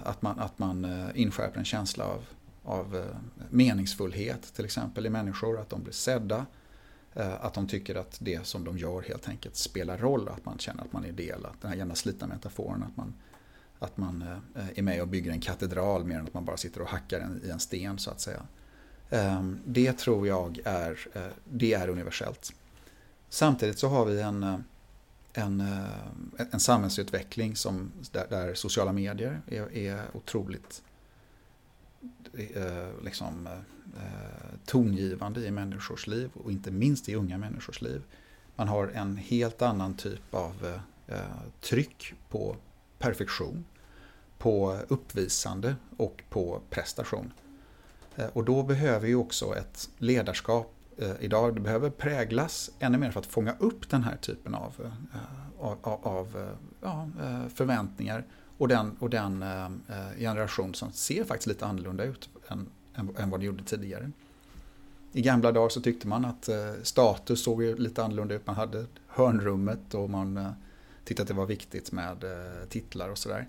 att 0.02 0.22
man, 0.22 0.38
att 0.38 0.58
man 0.58 1.10
inskärper 1.14 1.58
en 1.58 1.64
känsla 1.64 2.04
av, 2.04 2.24
av 2.64 3.04
meningsfullhet 3.50 4.54
till 4.54 4.64
exempel 4.64 5.06
i 5.06 5.10
människor, 5.10 5.60
att 5.60 5.70
de 5.70 5.82
blir 5.82 5.92
sedda, 5.92 6.46
Eh, 6.46 6.65
Eh, 7.16 7.44
att 7.44 7.54
de 7.54 7.66
tycker 7.66 7.94
att 7.94 8.16
det 8.20 8.46
som 8.46 8.64
de 8.64 8.78
gör 8.78 9.02
helt 9.02 9.28
enkelt 9.28 9.56
spelar 9.56 9.98
roll, 9.98 10.28
att 10.28 10.44
man 10.44 10.58
känner 10.58 10.82
att 10.82 10.92
man 10.92 11.04
är 11.04 11.12
del. 11.12 11.46
Att 11.46 11.60
den 11.60 11.70
här 11.70 11.78
gärna 11.78 11.94
slitna 11.94 12.26
metaforen, 12.26 12.82
att 12.82 12.96
man, 12.96 13.14
att 13.78 13.96
man 13.96 14.22
eh, 14.54 14.64
är 14.74 14.82
med 14.82 15.02
och 15.02 15.08
bygger 15.08 15.30
en 15.30 15.40
katedral 15.40 16.04
mer 16.04 16.18
än 16.18 16.26
att 16.26 16.34
man 16.34 16.44
bara 16.44 16.56
sitter 16.56 16.82
och 16.82 16.88
hackar 16.88 17.20
en, 17.20 17.40
i 17.44 17.50
en 17.50 17.60
sten 17.60 17.98
så 17.98 18.10
att 18.10 18.20
säga. 18.20 18.42
Ehm, 19.10 19.60
det 19.64 19.92
tror 19.92 20.26
jag 20.26 20.58
är, 20.64 21.08
eh, 21.12 21.22
det 21.44 21.74
är 21.74 21.88
universellt. 21.88 22.52
Samtidigt 23.28 23.78
så 23.78 23.88
har 23.88 24.04
vi 24.04 24.20
en, 24.20 24.64
en, 25.32 25.62
en 26.52 26.60
samhällsutveckling 26.60 27.56
som, 27.56 27.92
där, 28.12 28.26
där 28.30 28.54
sociala 28.54 28.92
medier 28.92 29.40
är, 29.46 29.76
är 29.76 30.02
otroligt 30.12 30.82
Eh, 32.34 33.04
liksom, 33.04 33.46
eh, 33.46 34.58
tongivande 34.64 35.46
i 35.46 35.50
människors 35.50 36.06
liv 36.06 36.30
och 36.34 36.52
inte 36.52 36.70
minst 36.70 37.08
i 37.08 37.14
unga 37.14 37.38
människors 37.38 37.82
liv. 37.82 38.02
Man 38.56 38.68
har 38.68 38.88
en 38.88 39.16
helt 39.16 39.62
annan 39.62 39.94
typ 39.94 40.34
av 40.34 40.80
eh, 41.08 41.18
tryck 41.60 42.14
på 42.28 42.56
perfektion, 42.98 43.64
på 44.38 44.78
uppvisande 44.88 45.76
och 45.96 46.22
på 46.30 46.60
prestation. 46.70 47.32
Och 48.32 48.44
då 48.44 48.62
behöver 48.62 49.08
ju 49.08 49.16
också 49.16 49.56
ett 49.56 49.88
ledarskap 49.98 50.72
idag, 51.20 51.54
det 51.54 51.60
behöver 51.60 51.90
präglas 51.90 52.70
ännu 52.78 52.98
mer 52.98 53.10
för 53.10 53.20
att 53.20 53.26
fånga 53.26 53.56
upp 53.58 53.90
den 53.90 54.02
här 54.02 54.16
typen 54.16 54.54
av, 54.54 54.92
av, 55.58 55.78
av 56.02 56.54
ja, 56.80 57.08
förväntningar 57.54 58.24
och 58.58 58.68
den, 58.68 58.96
och 58.98 59.10
den 59.10 59.42
eh, 59.42 59.68
generation 60.18 60.74
som 60.74 60.92
ser 60.92 61.24
faktiskt 61.24 61.46
lite 61.46 61.66
annorlunda 61.66 62.04
ut 62.04 62.28
än, 62.48 62.68
än, 62.94 63.16
än 63.18 63.30
vad 63.30 63.40
det 63.40 63.46
gjorde 63.46 63.64
tidigare. 63.64 64.10
I 65.12 65.22
gamla 65.22 65.52
dagar 65.52 65.68
så 65.68 65.80
tyckte 65.80 66.08
man 66.08 66.24
att 66.24 66.48
eh, 66.48 66.72
status 66.82 67.42
såg 67.42 67.62
lite 67.62 68.04
annorlunda 68.04 68.34
ut. 68.34 68.46
Man 68.46 68.56
hade 68.56 68.86
hörnrummet 69.06 69.94
och 69.94 70.10
man 70.10 70.36
eh, 70.36 70.50
tyckte 71.04 71.22
att 71.22 71.28
det 71.28 71.34
var 71.34 71.46
viktigt 71.46 71.92
med 71.92 72.24
eh, 72.24 72.68
titlar 72.68 73.08
och 73.08 73.18
sådär. 73.18 73.48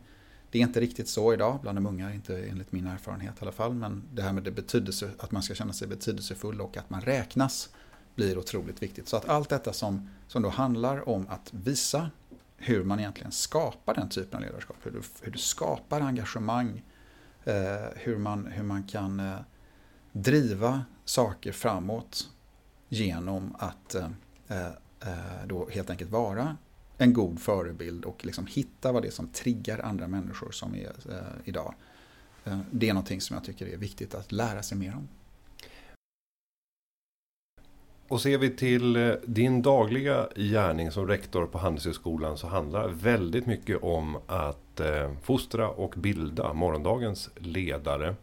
Det 0.51 0.57
är 0.57 0.63
inte 0.63 0.79
riktigt 0.79 1.09
så 1.09 1.33
idag 1.33 1.59
bland 1.61 1.77
de 1.77 1.85
unga, 1.85 2.13
inte 2.13 2.37
enligt 2.37 2.71
min 2.71 2.87
erfarenhet 2.87 3.33
i 3.39 3.41
alla 3.41 3.51
fall. 3.51 3.73
Men 3.73 4.03
det 4.13 4.21
här 4.21 4.33
med 4.33 4.43
det 4.43 4.51
betydelse, 4.51 5.09
att 5.19 5.31
man 5.31 5.43
ska 5.43 5.55
känna 5.55 5.73
sig 5.73 5.87
betydelsefull 5.87 6.61
och 6.61 6.77
att 6.77 6.89
man 6.89 7.01
räknas 7.01 7.69
blir 8.15 8.37
otroligt 8.37 8.83
viktigt. 8.83 9.07
Så 9.07 9.17
att 9.17 9.29
allt 9.29 9.49
detta 9.49 9.73
som, 9.73 10.09
som 10.27 10.41
då 10.41 10.49
handlar 10.49 11.09
om 11.09 11.27
att 11.29 11.53
visa 11.53 12.09
hur 12.57 12.83
man 12.83 12.99
egentligen 12.99 13.31
skapar 13.31 13.93
den 13.93 14.09
typen 14.09 14.37
av 14.37 14.41
ledarskap. 14.41 14.77
Hur 14.83 14.91
du, 14.91 15.01
hur 15.21 15.31
du 15.31 15.37
skapar 15.37 16.01
engagemang, 16.01 16.81
Eh, 17.47 17.89
hur, 17.95 18.17
man, 18.17 18.45
hur 18.45 18.63
man 18.63 18.83
kan 18.83 19.19
eh, 19.19 19.39
driva 20.11 20.85
saker 21.05 21.51
framåt 21.51 22.29
genom 22.89 23.55
att 23.59 23.95
eh, 23.95 24.09
eh 24.47 25.45
då 25.47 25.69
helt 25.69 25.89
enkelt 25.89 26.11
vara 26.11 26.57
en 26.97 27.13
god 27.13 27.39
förebild 27.39 28.05
och 28.05 28.25
liksom 28.25 28.47
hitta 28.47 28.91
vad 28.91 29.01
det 29.01 29.07
är 29.07 29.11
som 29.11 29.27
triggar 29.27 29.79
andra 29.79 30.07
människor 30.07 30.51
som 30.51 30.75
är 30.75 30.91
eh, 31.09 31.17
idag. 31.45 31.75
Eh, 32.45 32.59
det 32.71 32.89
är 32.89 32.93
någonting 32.93 33.21
som 33.21 33.33
jag 33.33 33.43
tycker 33.43 33.67
är 33.67 33.77
viktigt 33.77 34.15
att 34.15 34.31
lära 34.31 34.63
sig 34.63 34.77
mer 34.77 34.95
om. 34.95 35.07
Och 38.09 38.21
ser 38.21 38.37
vi 38.37 38.49
till 38.49 38.95
eh, 38.95 39.13
din 39.25 39.61
dagliga 39.61 40.27
gärning 40.35 40.91
som 40.91 41.07
rektor 41.07 41.45
på 41.45 41.57
Handelshögskolan 41.57 42.37
så 42.37 42.47
handlar 42.47 42.87
väldigt 42.87 43.45
mycket 43.45 43.83
om 43.83 44.17
att 44.27 44.79
eh, 44.79 45.11
fostra 45.23 45.69
och 45.69 45.93
bilda 45.97 46.53
morgondagens 46.53 47.29
ledare. 47.35 48.15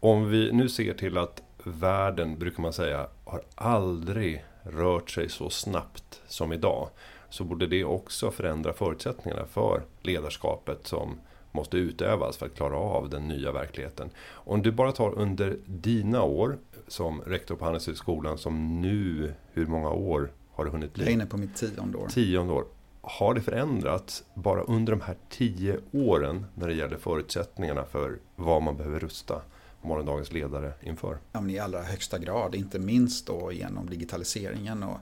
Om 0.00 0.30
vi 0.30 0.52
nu 0.52 0.68
ser 0.68 0.94
till 0.94 1.18
att 1.18 1.42
världen, 1.64 2.38
brukar 2.38 2.62
man 2.62 2.72
säga, 2.72 3.06
har 3.24 3.42
aldrig 3.54 4.44
rört 4.62 5.10
sig 5.10 5.28
så 5.28 5.50
snabbt 5.50 6.22
som 6.26 6.52
idag. 6.52 6.88
Så 7.30 7.44
borde 7.44 7.66
det 7.66 7.84
också 7.84 8.30
förändra 8.30 8.72
förutsättningarna 8.72 9.46
för 9.46 9.82
ledarskapet 10.02 10.86
som 10.86 11.18
måste 11.56 11.76
utövas 11.76 12.36
för 12.36 12.46
att 12.46 12.54
klara 12.54 12.76
av 12.76 13.10
den 13.10 13.28
nya 13.28 13.52
verkligheten. 13.52 14.10
Om 14.28 14.62
du 14.62 14.72
bara 14.72 14.92
tar 14.92 15.18
under 15.18 15.58
dina 15.66 16.22
år 16.22 16.58
som 16.88 17.20
rektor 17.20 17.56
på 17.56 17.64
Handelshögskolan 17.64 18.38
som 18.38 18.80
nu, 18.80 19.32
hur 19.52 19.66
många 19.66 19.90
år 19.90 20.32
har 20.52 20.64
du 20.64 20.70
hunnit 20.70 20.94
bli? 20.94 21.02
Jag 21.04 21.10
är 21.10 21.14
inne 21.14 21.26
på 21.26 21.36
mitt 21.36 21.56
tionde 21.56 21.98
år. 21.98 22.08
Tionde 22.08 22.52
år 22.52 22.64
har 23.00 23.34
det 23.34 23.40
förändrats 23.40 24.24
bara 24.34 24.62
under 24.62 24.92
de 24.92 25.00
här 25.00 25.16
tio 25.28 25.80
åren 25.92 26.46
när 26.54 26.68
det 26.68 26.74
gäller 26.74 26.96
förutsättningarna 26.96 27.84
för 27.84 28.18
vad 28.36 28.62
man 28.62 28.76
behöver 28.76 28.98
rusta 28.98 29.42
morgondagens 29.82 30.32
ledare 30.32 30.72
inför? 30.82 31.18
Ja, 31.32 31.40
men 31.40 31.50
I 31.50 31.58
allra 31.58 31.82
högsta 31.82 32.18
grad, 32.18 32.54
inte 32.54 32.78
minst 32.78 33.26
då 33.26 33.52
genom 33.52 33.90
digitaliseringen 33.90 34.82
och, 34.82 34.98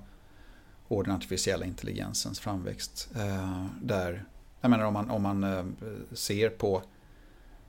och 0.88 1.04
den 1.04 1.14
artificiella 1.14 1.66
intelligensens 1.66 2.40
framväxt. 2.40 3.08
Eh, 3.16 3.66
där, 3.82 4.24
jag 4.64 4.70
menar 4.70 4.84
om 4.84 4.94
man, 4.94 5.10
om 5.10 5.22
man 5.22 5.44
eh, 5.44 5.64
ser 6.12 6.50
på, 6.50 6.82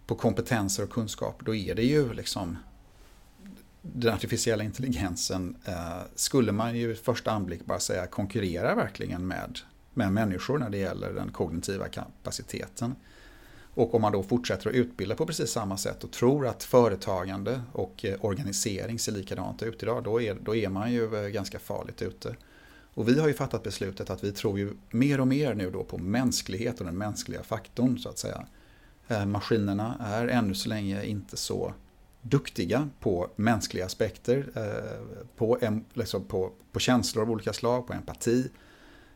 på 0.05 0.15
kompetenser 0.15 0.83
och 0.83 0.89
kunskap, 0.89 1.41
då 1.45 1.55
är 1.55 1.75
det 1.75 1.83
ju 1.83 2.13
liksom 2.13 2.57
den 3.81 4.13
artificiella 4.13 4.63
intelligensen 4.63 5.55
eh, 5.65 6.01
skulle 6.15 6.51
man 6.51 6.77
ju 6.77 6.91
i 6.91 6.95
första 6.95 7.31
anblick 7.31 7.65
bara 7.65 7.79
säga 7.79 8.07
konkurrerar 8.07 8.75
verkligen 8.75 9.27
med 9.27 9.59
med 9.95 10.13
människor 10.13 10.57
när 10.57 10.69
det 10.69 10.77
gäller 10.77 11.13
den 11.13 11.31
kognitiva 11.31 11.87
kapaciteten. 11.87 12.95
Och 13.73 13.95
om 13.95 14.01
man 14.01 14.11
då 14.11 14.23
fortsätter 14.23 14.69
att 14.69 14.75
utbilda 14.75 15.15
på 15.15 15.25
precis 15.25 15.51
samma 15.51 15.77
sätt 15.77 16.03
och 16.03 16.11
tror 16.11 16.47
att 16.47 16.63
företagande 16.63 17.61
och 17.71 18.05
eh, 18.05 18.25
organisering 18.25 18.99
ser 18.99 19.11
likadant 19.11 19.63
ut 19.63 19.83
idag, 19.83 20.03
då 20.03 20.21
är, 20.21 20.37
då 20.41 20.55
är 20.55 20.69
man 20.69 20.91
ju 20.91 21.15
eh, 21.15 21.27
ganska 21.27 21.59
farligt 21.59 22.01
ute. 22.01 22.35
Och 22.95 23.09
vi 23.09 23.19
har 23.19 23.27
ju 23.27 23.33
fattat 23.33 23.63
beslutet 23.63 24.09
att 24.09 24.23
vi 24.23 24.31
tror 24.31 24.59
ju 24.59 24.73
mer 24.91 25.19
och 25.19 25.27
mer 25.27 25.53
nu 25.53 25.71
då 25.71 25.83
på 25.83 25.97
mänsklighet 25.97 26.79
och 26.79 26.85
den 26.85 26.97
mänskliga 26.97 27.43
faktorn 27.43 27.97
så 27.97 28.09
att 28.09 28.17
säga. 28.17 28.45
Eh, 29.07 29.25
maskinerna 29.25 29.97
är 29.99 30.27
ännu 30.27 30.53
så 30.53 30.69
länge 30.69 31.05
inte 31.05 31.37
så 31.37 31.73
duktiga 32.21 32.89
på 32.99 33.29
mänskliga 33.35 33.85
aspekter, 33.85 34.47
eh, 34.55 35.25
på, 35.37 35.57
liksom 35.93 36.23
på, 36.23 36.51
på 36.71 36.79
känslor 36.79 37.23
av 37.23 37.31
olika 37.31 37.53
slag, 37.53 37.87
på 37.87 37.93
empati, 37.93 38.49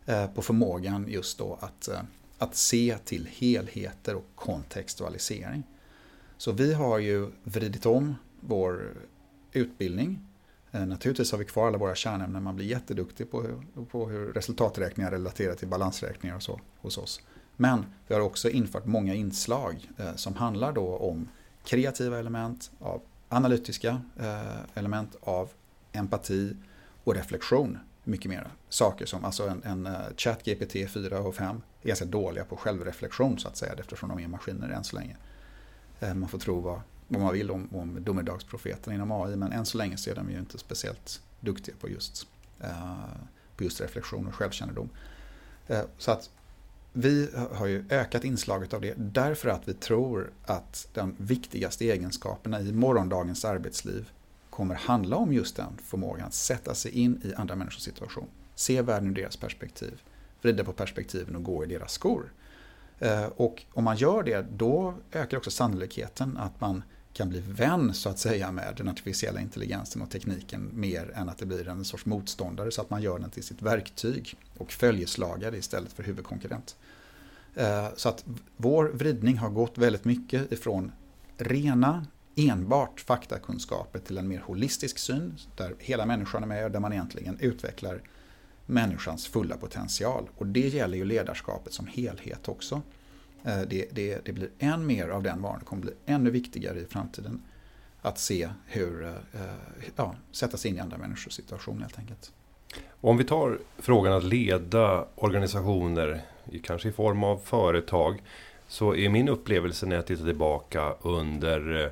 eh, 0.05 0.27
på 0.27 0.41
förmågan 0.41 1.05
just 1.07 1.37
då 1.37 1.57
att, 1.61 1.89
att 2.37 2.55
se 2.55 2.97
till 3.05 3.29
helheter 3.31 4.15
och 4.15 4.27
kontextualisering. 4.35 5.63
Så 6.37 6.51
vi 6.51 6.73
har 6.73 6.99
ju 6.99 7.31
vridit 7.43 7.85
om 7.85 8.15
vår 8.39 8.93
utbildning. 9.51 10.28
Eh, 10.71 10.85
naturligtvis 10.85 11.31
har 11.31 11.39
vi 11.39 11.45
kvar 11.45 11.67
alla 11.67 11.77
våra 11.77 11.95
kärnämnen, 11.95 12.43
man 12.43 12.55
blir 12.55 12.65
jätteduktig 12.65 13.31
på, 13.31 13.63
på 13.91 14.09
hur 14.09 14.33
resultaträkningar 14.33 15.11
relaterar 15.11 15.55
till 15.55 15.67
balansräkningar 15.67 16.35
och 16.35 16.43
så 16.43 16.59
hos 16.77 16.97
oss. 16.97 17.21
Men 17.57 17.85
vi 18.07 18.13
har 18.15 18.21
också 18.21 18.49
infört 18.49 18.85
många 18.85 19.13
inslag 19.13 19.89
eh, 19.97 20.15
som 20.15 20.35
handlar 20.35 20.73
då 20.73 20.95
om 20.97 21.29
kreativa 21.63 22.19
element, 22.19 22.71
av 22.79 23.01
analytiska 23.29 24.01
eh, 24.19 24.59
element, 24.73 25.15
av 25.21 25.49
empati 25.91 26.55
och 27.03 27.15
reflektion 27.15 27.77
mycket 28.03 28.29
mer 28.29 28.47
saker 28.69 29.05
som 29.05 29.25
alltså 29.25 29.47
en, 29.47 29.63
en 29.63 29.87
uh, 29.87 30.15
chat 30.17 30.45
GPT 30.45 30.91
4 30.91 31.19
och 31.19 31.35
5 31.35 31.61
är 31.81 31.87
ganska 31.87 32.05
dåliga 32.05 32.45
på 32.45 32.57
självreflektion 32.57 33.39
så 33.39 33.47
att 33.47 33.57
säga 33.57 33.73
eftersom 33.79 34.09
de 34.09 34.19
är 34.19 34.27
maskiner 34.27 34.69
än 34.69 34.83
så 34.83 34.95
länge. 34.95 35.17
Man 36.15 36.29
får 36.29 36.39
tro 36.39 36.59
vad, 36.59 36.81
vad 37.09 37.21
man 37.21 37.33
vill 37.33 37.51
om, 37.51 37.69
om 37.71 38.03
domedagsprofeterna 38.03 38.95
inom 38.95 39.11
AI 39.11 39.35
men 39.35 39.51
än 39.51 39.65
så 39.65 39.77
länge 39.77 39.97
så 39.97 40.09
är 40.09 40.15
de 40.15 40.31
ju 40.31 40.39
inte 40.39 40.57
speciellt 40.57 41.21
duktiga 41.39 41.75
på 41.79 41.89
just, 41.89 42.27
eh, 42.59 42.97
på 43.55 43.63
just 43.63 43.81
reflektion 43.81 44.27
och 44.27 44.35
självkännedom. 44.35 44.89
Eh, 45.67 45.83
så 45.97 46.11
att 46.11 46.29
vi 46.93 47.29
har 47.51 47.67
ju 47.67 47.85
ökat 47.89 48.23
inslaget 48.23 48.73
av 48.73 48.81
det 48.81 48.93
därför 48.97 49.49
att 49.49 49.67
vi 49.67 49.73
tror 49.73 50.31
att 50.45 50.87
de 50.93 51.15
viktigaste 51.17 51.85
egenskaperna 51.85 52.61
i 52.61 52.73
morgondagens 52.73 53.45
arbetsliv 53.45 54.09
kommer 54.49 54.75
handla 54.75 55.15
om 55.15 55.33
just 55.33 55.55
den 55.55 55.77
förmågan 55.83 56.27
att 56.27 56.33
sätta 56.33 56.75
sig 56.75 56.91
in 56.91 57.21
i 57.23 57.33
andra 57.33 57.55
människors 57.55 57.81
situation. 57.81 58.27
Se 58.55 58.81
världen 58.81 59.09
ur 59.09 59.15
deras 59.15 59.37
perspektiv, 59.37 60.01
vrida 60.41 60.63
på 60.63 60.73
perspektiven 60.73 61.35
och 61.35 61.43
gå 61.43 61.63
i 61.63 61.67
deras 61.67 61.91
skor. 61.91 62.33
Eh, 62.99 63.25
och 63.25 63.65
om 63.73 63.83
man 63.83 63.97
gör 63.97 64.23
det, 64.23 64.45
då 64.57 64.93
ökar 65.11 65.37
också 65.37 65.51
sannolikheten 65.51 66.37
att 66.37 66.61
man 66.61 66.83
kan 67.19 67.29
bli 67.29 67.39
vän 67.39 67.93
så 67.93 68.09
att 68.09 68.19
säga 68.19 68.51
med 68.51 68.73
den 68.77 68.89
artificiella 68.89 69.41
intelligensen 69.41 70.01
och 70.01 70.09
tekniken 70.09 70.69
mer 70.73 71.11
än 71.15 71.29
att 71.29 71.37
det 71.37 71.45
blir 71.45 71.67
en 71.67 71.85
sorts 71.85 72.05
motståndare 72.05 72.71
så 72.71 72.81
att 72.81 72.89
man 72.89 73.01
gör 73.01 73.19
den 73.19 73.29
till 73.29 73.43
sitt 73.43 73.61
verktyg 73.61 74.35
och 74.57 74.71
följeslagare 74.71 75.57
istället 75.57 75.93
för 75.93 76.03
huvudkonkurrent. 76.03 76.75
Eh, 77.55 77.87
så 77.95 78.09
att 78.09 78.25
vår 78.57 78.85
vridning 78.85 79.37
har 79.37 79.49
gått 79.49 79.77
väldigt 79.77 80.05
mycket 80.05 80.51
ifrån 80.51 80.91
rena 81.37 82.05
enbart 82.35 82.99
faktakunskaper 82.99 83.99
till 83.99 84.17
en 84.17 84.27
mer 84.27 84.39
holistisk 84.39 84.97
syn 84.97 85.35
där 85.55 85.75
hela 85.79 86.05
människan 86.05 86.43
är 86.43 86.47
med 86.47 86.65
och 86.65 86.71
där 86.71 86.79
man 86.79 86.93
egentligen 86.93 87.37
utvecklar 87.39 88.01
människans 88.65 89.27
fulla 89.27 89.57
potential. 89.57 90.29
Och 90.37 90.47
det 90.47 90.67
gäller 90.67 90.97
ju 90.97 91.05
ledarskapet 91.05 91.73
som 91.73 91.87
helhet 91.87 92.47
också. 92.47 92.81
Eh, 93.43 93.61
det, 93.61 93.85
det, 93.91 94.25
det 94.25 94.31
blir 94.31 94.49
än 94.59 94.85
mer 94.85 95.09
av 95.09 95.23
den 95.23 95.41
varan, 95.41 95.59
det 95.59 95.65
kommer 95.65 95.81
bli 95.81 95.91
ännu 96.05 96.29
viktigare 96.29 96.79
i 96.79 96.85
framtiden 96.85 97.41
att 98.01 98.19
se 98.19 98.49
hur, 98.65 99.03
eh, 99.03 99.09
eh, 99.09 99.89
ja, 99.95 100.15
sätta 100.31 100.57
sig 100.57 100.71
in 100.71 100.77
i 100.77 100.79
andra 100.79 100.97
människors 100.97 101.33
situation 101.33 101.81
helt 101.81 101.99
enkelt. 101.99 102.31
Om 103.01 103.17
vi 103.17 103.23
tar 103.23 103.59
frågan 103.77 104.13
att 104.13 104.23
leda 104.23 105.05
organisationer, 105.15 106.21
kanske 106.63 106.89
i 106.89 106.91
form 106.91 107.23
av 107.23 107.37
företag, 107.37 108.21
så 108.67 108.95
är 108.95 109.09
min 109.09 109.29
upplevelse 109.29 109.85
när 109.85 109.95
jag 109.95 110.07
tittar 110.07 110.25
tillbaka 110.25 110.93
under 111.01 111.91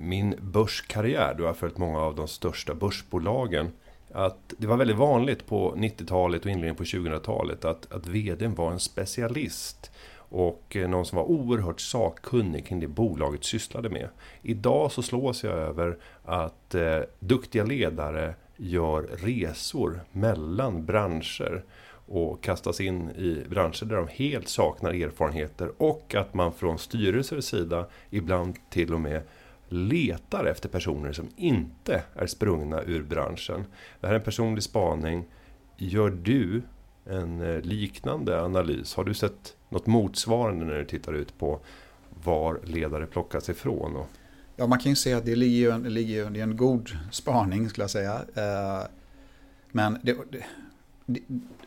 min 0.00 0.34
börskarriär, 0.40 1.34
då 1.34 1.42
jag 1.44 1.48
har 1.48 1.54
följt 1.54 1.78
många 1.78 1.98
av 1.98 2.14
de 2.14 2.28
största 2.28 2.74
börsbolagen, 2.74 3.72
att 4.12 4.54
det 4.58 4.66
var 4.66 4.76
väldigt 4.76 4.96
vanligt 4.96 5.46
på 5.46 5.74
90-talet 5.76 6.44
och 6.44 6.50
inledningen 6.50 6.76
på 6.76 6.84
2000-talet 6.84 7.64
att, 7.64 7.92
att 7.92 8.06
vdn 8.06 8.54
var 8.54 8.72
en 8.72 8.80
specialist 8.80 9.90
och 10.36 10.76
eh, 10.76 10.88
någon 10.88 11.06
som 11.06 11.16
var 11.16 11.24
oerhört 11.24 11.80
sakkunnig 11.80 12.66
kring 12.66 12.80
det 12.80 12.88
bolaget 12.88 13.44
sysslade 13.44 13.88
med. 13.88 14.08
Idag 14.42 14.92
så 14.92 15.02
slås 15.02 15.44
jag 15.44 15.52
över 15.52 15.98
att 16.24 16.74
eh, 16.74 17.00
duktiga 17.20 17.64
ledare 17.64 18.34
gör 18.56 19.02
resor 19.02 20.00
mellan 20.12 20.86
branscher 20.86 21.64
och 22.06 22.42
kastas 22.42 22.80
in 22.80 23.10
i 23.10 23.44
branscher 23.48 23.84
där 23.84 23.96
de 23.96 24.08
helt 24.08 24.48
saknar 24.48 24.90
erfarenheter 24.90 25.70
och 25.78 26.14
att 26.14 26.34
man 26.34 26.52
från 26.52 26.78
styrelsers 26.78 27.44
sida 27.44 27.86
ibland 28.10 28.54
till 28.70 28.94
och 28.94 29.00
med 29.00 29.22
letar 29.68 30.44
efter 30.44 30.68
personer 30.68 31.12
som 31.12 31.28
inte 31.36 32.02
är 32.14 32.26
sprungna 32.26 32.82
ur 32.82 33.02
branschen. 33.02 33.64
Det 34.00 34.06
här 34.06 34.14
är 34.14 34.18
en 34.18 34.24
personlig 34.24 34.62
spaning. 34.62 35.24
Gör 35.76 36.10
du 36.10 36.62
en 37.10 37.40
eh, 37.40 37.60
liknande 37.60 38.42
analys? 38.42 38.94
Har 38.94 39.04
du 39.04 39.14
sett 39.14 39.56
något 39.68 39.86
motsvarande 39.86 40.64
när 40.64 40.78
du 40.78 40.84
tittar 40.84 41.12
ut 41.12 41.38
på 41.38 41.60
var 42.24 42.60
ledare 42.64 43.06
plockas 43.06 43.48
ifrån? 43.48 44.04
Ja, 44.56 44.66
man 44.66 44.78
kan 44.78 44.92
ju 44.92 44.96
se 44.96 45.12
att 45.12 45.24
det 45.24 45.36
ligger 45.36 45.56
ju 45.56 45.70
en, 45.70 45.82
det 45.82 45.90
ligger, 45.90 46.30
det 46.30 46.40
är 46.40 46.44
en 46.44 46.56
god 46.56 46.90
spaning 47.10 47.70
skulle 47.70 47.82
jag 47.82 47.90
säga. 47.90 48.14
Eh, 48.34 48.86
men 49.72 49.98
det, 50.02 50.16
det, 51.06 51.20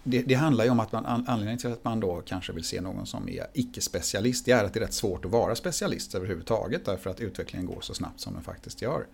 det, 0.03 0.22
det, 0.22 0.34
handlar 0.34 0.63
ju 0.63 0.69
om 0.69 0.79
att 0.79 0.91
man, 0.91 1.05
anledningen 1.05 1.60
till 1.60 1.72
att 1.72 1.84
man 1.84 2.00
då 2.00 2.22
kanske 2.25 2.53
vill 2.53 2.63
se 2.63 2.81
någon 2.81 3.05
som 3.05 3.29
är 3.29 3.48
icke-specialist, 3.53 4.46
det 4.46 4.51
är 4.51 4.63
att 4.63 4.74
det 4.74 4.79
är 4.79 4.84
rätt 4.84 4.93
svårt 4.93 5.25
att 5.25 5.31
vara 5.31 5.55
specialist 5.55 6.15
överhuvudtaget 6.15 6.86
därför 6.86 7.10
att 7.10 7.19
utvecklingen 7.19 7.67
går 7.67 7.81
så 7.81 7.93
snabbt 7.93 8.19
som 8.19 8.34
den 8.34 8.43
faktiskt 8.43 8.81
gör. 8.81 9.08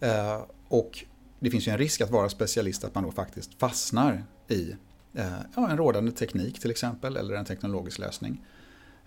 Eh, 0.00 0.42
och 0.68 1.04
det 1.40 1.50
finns 1.50 1.68
ju 1.68 1.72
en 1.72 1.78
risk 1.78 2.00
att 2.00 2.10
vara 2.10 2.28
specialist 2.28 2.84
att 2.84 2.94
man 2.94 3.04
då 3.04 3.12
faktiskt 3.12 3.54
fastnar 3.54 4.24
i 4.48 4.74
Eh, 5.16 5.38
ja, 5.56 5.70
en 5.70 5.76
rådande 5.76 6.12
teknik 6.12 6.60
till 6.60 6.70
exempel 6.70 7.16
eller 7.16 7.34
en 7.34 7.44
teknologisk 7.44 7.98
lösning. 7.98 8.44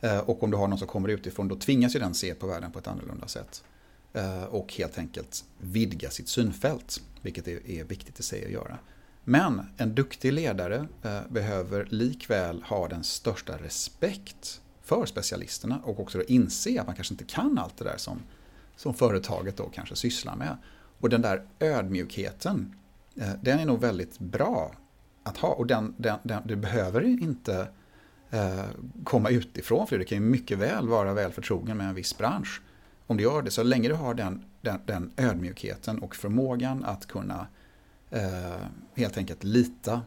Eh, 0.01 0.19
och 0.19 0.43
om 0.43 0.51
du 0.51 0.57
har 0.57 0.67
någon 0.67 0.79
som 0.79 0.87
kommer 0.87 1.09
utifrån 1.09 1.47
då 1.47 1.55
tvingas 1.55 1.95
ju 1.95 1.99
den 1.99 2.13
se 2.13 2.33
på 2.33 2.47
världen 2.47 2.71
på 2.71 2.79
ett 2.79 2.87
annorlunda 2.87 3.27
sätt. 3.27 3.63
Eh, 4.13 4.43
och 4.43 4.73
helt 4.73 4.97
enkelt 4.97 5.45
vidga 5.57 6.09
sitt 6.09 6.27
synfält, 6.27 7.01
vilket 7.21 7.47
är, 7.47 7.83
viktigt 7.83 8.19
i 8.19 8.23
sig 8.23 8.45
att 8.45 8.51
göra. 8.51 8.77
Men 9.23 9.61
en 9.77 9.95
duktig 9.95 10.33
ledare 10.33 10.87
behöver 11.29 11.87
likväl 11.89 12.63
ha 12.63 12.87
den 12.87 13.03
största 13.03 13.57
respekt 13.57 14.61
för 14.81 15.05
specialisterna 15.05 15.81
och 15.83 15.99
också 15.99 16.23
inse 16.23 16.81
att 16.81 16.87
man 16.87 16.95
kanske 16.95 17.13
inte 17.13 17.23
kan 17.23 17.57
allt 17.57 17.77
det 17.77 17.83
där 17.83 17.97
som, 17.97 18.19
som 18.75 18.93
företaget 18.93 19.57
då 19.57 19.69
kanske 19.69 19.95
sysslar 19.95 20.35
med. 20.35 20.57
Och 20.99 21.09
den 21.09 21.21
där 21.21 21.47
ödmjukheten, 21.59 22.75
den 23.41 23.59
är 23.59 23.65
nog 23.65 23.79
väldigt 23.79 24.19
bra 24.19 24.71
att 25.29 25.37
ha. 25.37 25.49
Och 25.49 25.67
den, 25.67 25.93
den, 25.97 26.17
den, 26.23 26.41
det 26.45 26.55
behöver 26.55 27.01
inte 27.01 27.67
eh, 28.29 28.65
komma 29.03 29.29
utifrån, 29.29 29.87
för 29.87 29.97
det 29.97 30.05
kan 30.05 30.17
ju 30.17 30.23
mycket 30.23 30.57
väl 30.57 30.87
vara 30.87 31.13
väl 31.13 31.31
förtrogen 31.31 31.77
med 31.77 31.87
en 31.87 31.95
viss 31.95 32.17
bransch. 32.17 32.61
Om 33.07 33.17
du 33.17 33.23
gör 33.23 33.41
det, 33.41 33.51
så 33.51 33.63
länge 33.63 33.87
du 33.87 33.95
har 33.95 34.13
den, 34.13 34.45
den, 34.61 34.79
den 34.85 35.11
ödmjukheten 35.17 35.99
och 35.99 36.15
förmågan 36.15 36.85
att 36.85 37.05
kunna 37.05 37.47
eh, 38.09 38.65
helt 38.95 39.17
enkelt 39.17 39.43
lita 39.43 40.01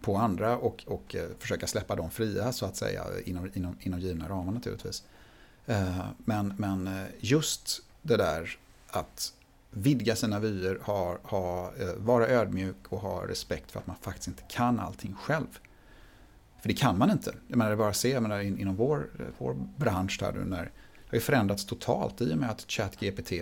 på 0.00 0.16
andra 0.16 0.56
och, 0.56 0.84
och 0.86 1.14
eh, 1.14 1.28
försöka 1.38 1.66
släppa 1.66 1.96
dem 1.96 2.10
fria 2.10 2.52
så 2.52 2.66
att 2.66 2.76
säga 2.76 3.04
inom, 3.24 3.50
inom, 3.54 3.76
inom 3.80 4.00
givna 4.00 4.28
ramar 4.28 4.52
naturligtvis. 4.52 5.04
Eh, 5.66 6.06
men, 6.18 6.54
men 6.58 6.86
eh, 6.86 7.04
just 7.18 7.82
det 8.02 8.16
där 8.16 8.58
att 8.88 9.32
vidga 9.70 10.16
sina 10.16 10.40
vyer, 10.40 10.78
ha, 10.82 11.18
ha, 11.22 11.72
eh, 11.78 11.94
vara 11.96 12.28
ödmjuk 12.28 12.76
och 12.88 13.00
ha 13.00 13.28
respekt 13.28 13.70
för 13.70 13.80
att 13.80 13.86
man 13.86 13.96
faktiskt 14.00 14.28
inte 14.28 14.42
kan 14.48 14.80
allting 14.80 15.14
själv. 15.14 15.58
För 16.60 16.68
det 16.68 16.74
kan 16.74 16.98
man 16.98 17.10
inte. 17.10 17.34
Jag 17.48 17.56
menar, 17.56 17.70
det 17.70 17.76
bara 17.76 17.92
se 17.92 18.10
jag 18.10 18.22
menar, 18.22 18.40
in, 18.40 18.58
inom 18.58 18.76
vår, 18.76 19.10
eh, 19.18 19.26
vår 19.38 19.54
bransch 19.76 20.16
där 20.20 20.32
nu 20.32 20.44
när 20.44 20.64
det 20.64 20.70
har 21.10 21.16
ju 21.16 21.20
förändrats 21.20 21.64
totalt 21.64 22.20
i 22.20 22.34
och 22.34 22.38
med 22.38 22.50
att 22.50 22.70
ChatGPT 22.70 23.32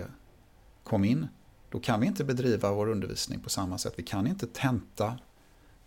kom 0.83 1.03
in. 1.03 1.27
Då 1.69 1.79
kan 1.79 1.99
vi 1.99 2.07
inte 2.07 2.23
bedriva 2.23 2.71
vår 2.71 2.89
undervisning 2.89 3.39
på 3.39 3.49
samma 3.49 3.77
sätt. 3.77 3.93
Vi 3.95 4.03
kan 4.03 4.27
inte 4.27 4.47
tenta 4.47 5.17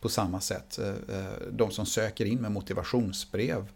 på 0.01 0.09
samma 0.09 0.41
sätt. 0.41 0.79
Eh, 0.79 1.25
de 1.53 1.71
som 1.71 1.87
söker 1.87 2.25
in 2.25 2.39
med 2.39 2.53
motivationsbrev, 2.53 3.69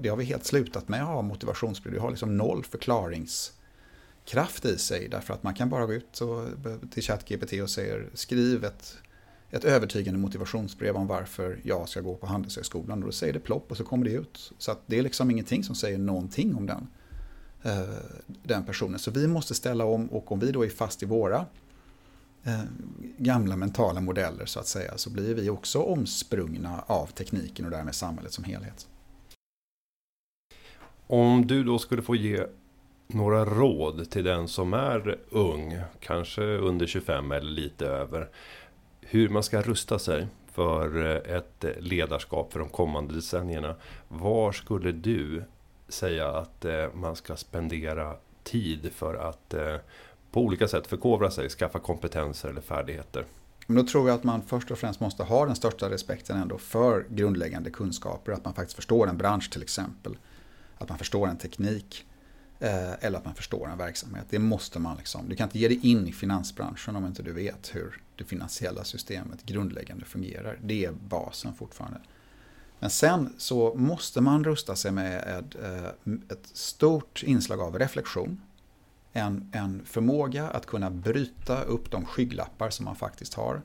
det 0.00 0.08
har 0.08 0.16
vi 0.16 0.24
helt 0.24 0.44
slutat 0.44 0.88
med 0.88 1.02
att 1.02 1.08
ha 1.08 1.22
motivationsbrev. 1.22 1.94
Vi 1.94 2.00
har 2.00 2.10
liksom 2.10 2.36
noll 2.36 2.64
förklarings 2.64 3.52
kraft 4.26 4.64
i 4.64 4.78
sig 4.78 5.08
därför 5.08 5.34
att 5.34 5.42
man 5.42 5.54
kan 5.54 5.68
bara 5.68 5.86
gå 5.86 5.92
ut 5.92 6.20
och, 6.20 6.44
till 6.90 7.02
ChatGPT 7.02 7.52
och 7.62 7.70
säga 7.70 8.04
skriv 8.14 8.64
ett, 8.64 8.98
ett 9.50 9.64
övertygande 9.64 10.20
motivationsbrev 10.20 10.96
om 10.96 11.06
varför 11.06 11.60
jag 11.62 11.88
ska 11.88 12.00
gå 12.00 12.14
på 12.14 12.26
Handelshögskolan. 12.26 12.98
Och 12.98 13.06
då 13.06 13.12
säger 13.12 13.32
det 13.32 13.40
plopp 13.40 13.70
och 13.70 13.76
så 13.76 13.84
kommer 13.84 14.04
det 14.04 14.10
ut. 14.10 14.52
Så 14.58 14.70
att 14.72 14.80
det 14.86 14.98
är 14.98 15.02
liksom 15.02 15.30
ingenting 15.30 15.64
som 15.64 15.74
säger 15.74 15.98
någonting 15.98 16.54
om 16.54 16.66
den. 16.66 16.88
Eh, 17.62 17.88
den 18.42 18.64
personen. 18.64 18.98
Så 18.98 19.10
vi 19.10 19.26
måste 19.26 19.54
ställa 19.54 19.84
om 19.84 20.06
och 20.06 20.32
om 20.32 20.38
vi 20.38 20.52
då 20.52 20.64
är 20.64 20.68
fast 20.68 21.02
i 21.02 21.06
våra 21.06 21.46
eh, 22.44 22.62
gamla 23.18 23.56
mentala 23.56 24.00
modeller 24.00 24.46
så 24.46 24.60
att 24.60 24.66
säga 24.66 24.98
så 24.98 25.10
blir 25.10 25.34
vi 25.34 25.50
också 25.50 25.78
omsprungna 25.78 26.84
av 26.86 27.06
tekniken 27.06 27.64
och 27.64 27.70
därmed 27.70 27.94
samhället 27.94 28.32
som 28.32 28.44
helhet. 28.44 28.88
Om 31.06 31.46
du 31.46 31.64
då 31.64 31.78
skulle 31.78 32.02
få 32.02 32.16
ge 32.16 32.46
några 33.06 33.44
råd 33.44 34.10
till 34.10 34.24
den 34.24 34.48
som 34.48 34.74
är 34.74 35.18
ung, 35.30 35.78
kanske 36.00 36.42
under 36.42 36.86
25 36.86 37.32
eller 37.32 37.50
lite 37.50 37.86
över, 37.86 38.28
hur 39.00 39.28
man 39.28 39.42
ska 39.42 39.62
rusta 39.62 39.98
sig 39.98 40.26
för 40.52 41.04
eh, 41.04 41.36
ett 41.36 41.64
ledarskap 41.78 42.52
för 42.52 42.58
de 42.58 42.68
kommande 42.68 43.14
decennierna. 43.14 43.74
Var 44.08 44.52
skulle 44.52 44.92
du 44.92 45.44
säga 45.88 46.28
att 46.28 46.64
eh, 46.64 46.94
man 46.94 47.16
ska 47.16 47.36
spendera 47.36 48.14
tid 48.44 48.92
för 48.92 49.14
att 49.14 49.54
eh, 49.54 49.76
på 50.30 50.40
olika 50.40 50.68
sätt 50.68 50.86
förkovra 50.86 51.30
sig, 51.30 51.48
skaffa 51.48 51.78
kompetenser 51.78 52.48
eller 52.48 52.60
färdigheter. 52.60 53.24
Men 53.66 53.76
då 53.76 53.90
tror 53.90 54.08
jag 54.08 54.14
att 54.14 54.24
man 54.24 54.42
först 54.42 54.70
och 54.70 54.78
främst 54.78 55.00
måste 55.00 55.22
ha 55.22 55.46
den 55.46 55.56
största 55.56 55.90
respekten 55.90 56.36
ändå 56.36 56.58
för 56.58 57.06
grundläggande 57.10 57.70
kunskaper. 57.70 58.32
Att 58.32 58.44
man 58.44 58.54
faktiskt 58.54 58.76
förstår 58.76 59.08
en 59.08 59.16
bransch 59.16 59.50
till 59.50 59.62
exempel. 59.62 60.16
Att 60.78 60.88
man 60.88 60.98
förstår 60.98 61.28
en 61.28 61.36
teknik. 61.36 62.06
Eh, 62.60 63.04
eller 63.04 63.18
att 63.18 63.24
man 63.24 63.34
förstår 63.34 63.68
en 63.68 63.78
verksamhet. 63.78 64.26
Det 64.30 64.38
måste 64.38 64.78
man 64.78 64.96
liksom. 64.96 65.28
Du 65.28 65.36
kan 65.36 65.44
inte 65.48 65.58
ge 65.58 65.68
dig 65.68 65.86
in 65.86 66.08
i 66.08 66.12
finansbranschen 66.12 66.96
om 66.96 67.06
inte 67.06 67.22
du 67.22 67.32
vet 67.32 67.74
hur 67.74 68.02
det 68.16 68.24
finansiella 68.24 68.84
systemet 68.84 69.42
grundläggande 69.42 70.04
fungerar. 70.04 70.58
Det 70.62 70.84
är 70.84 70.92
basen 70.92 71.54
fortfarande. 71.54 72.00
Men 72.78 72.90
sen 72.90 73.34
så 73.38 73.74
måste 73.74 74.20
man 74.20 74.44
rusta 74.44 74.76
sig 74.76 74.92
med 74.92 75.18
ett, 75.18 75.54
eh, 75.64 76.12
ett 76.32 76.46
stort 76.52 77.22
inslag 77.22 77.60
av 77.60 77.78
reflektion. 77.78 78.40
En, 79.12 79.50
en 79.52 79.82
förmåga 79.84 80.48
att 80.48 80.66
kunna 80.66 80.90
bryta 80.90 81.62
upp 81.62 81.90
de 81.90 82.04
skygglappar 82.04 82.70
som 82.70 82.84
man 82.84 82.96
faktiskt 82.96 83.34
har. 83.34 83.62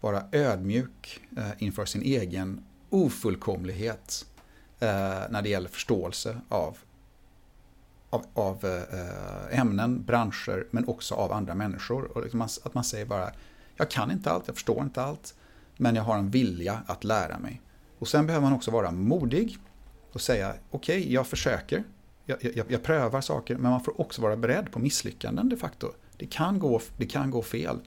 Vara 0.00 0.24
ödmjuk 0.32 1.20
eh, 1.36 1.50
inför 1.58 1.84
sin 1.84 2.02
egen 2.02 2.64
ofullkomlighet 2.90 4.26
när 5.30 5.42
det 5.42 5.48
gäller 5.48 5.68
förståelse 5.68 6.40
av, 6.48 6.78
av, 8.14 8.24
av 8.34 8.64
eh, 8.64 9.60
ämnen, 9.60 10.02
branscher 10.02 10.66
men 10.70 10.88
också 10.88 11.14
av 11.14 11.32
andra 11.32 11.54
människor. 11.54 12.04
Och 12.16 12.22
liksom 12.22 12.42
att 12.42 12.74
man 12.74 12.84
säger 12.84 13.06
bara, 13.06 13.30
jag 13.76 13.90
kan 13.90 14.10
inte 14.10 14.30
allt, 14.30 14.46
jag 14.46 14.56
förstår 14.56 14.82
inte 14.82 15.02
allt, 15.02 15.34
men 15.76 15.94
jag 15.94 16.02
har 16.02 16.18
en 16.18 16.30
vilja 16.30 16.82
att 16.86 17.04
lära 17.04 17.38
mig. 17.38 17.60
Och 17.98 18.08
sen 18.08 18.26
behöver 18.26 18.44
man 18.44 18.52
också 18.52 18.70
vara 18.70 18.90
modig 18.90 19.58
och 20.12 20.20
säga 20.20 20.54
okej, 20.70 21.00
okay, 21.00 21.12
jag 21.12 21.26
försöker, 21.26 21.84
jag, 22.24 22.38
jag, 22.54 22.66
jag, 22.68 22.82
prövar 22.82 23.20
saker, 23.20 23.56
men 23.56 23.70
man 23.70 23.84
får 23.84 24.00
också 24.00 24.22
vara 24.22 24.36
beredd 24.36 24.72
på 24.72 24.78
misslyckanden 24.78 25.48
de 25.48 25.56
facto. 25.56 25.92
Det 26.16 26.26
kan 26.26 26.58
gå, 26.58 26.80
det 26.96 27.06
kan 27.06 27.30
gå 27.30 27.42
fel. 27.42 27.78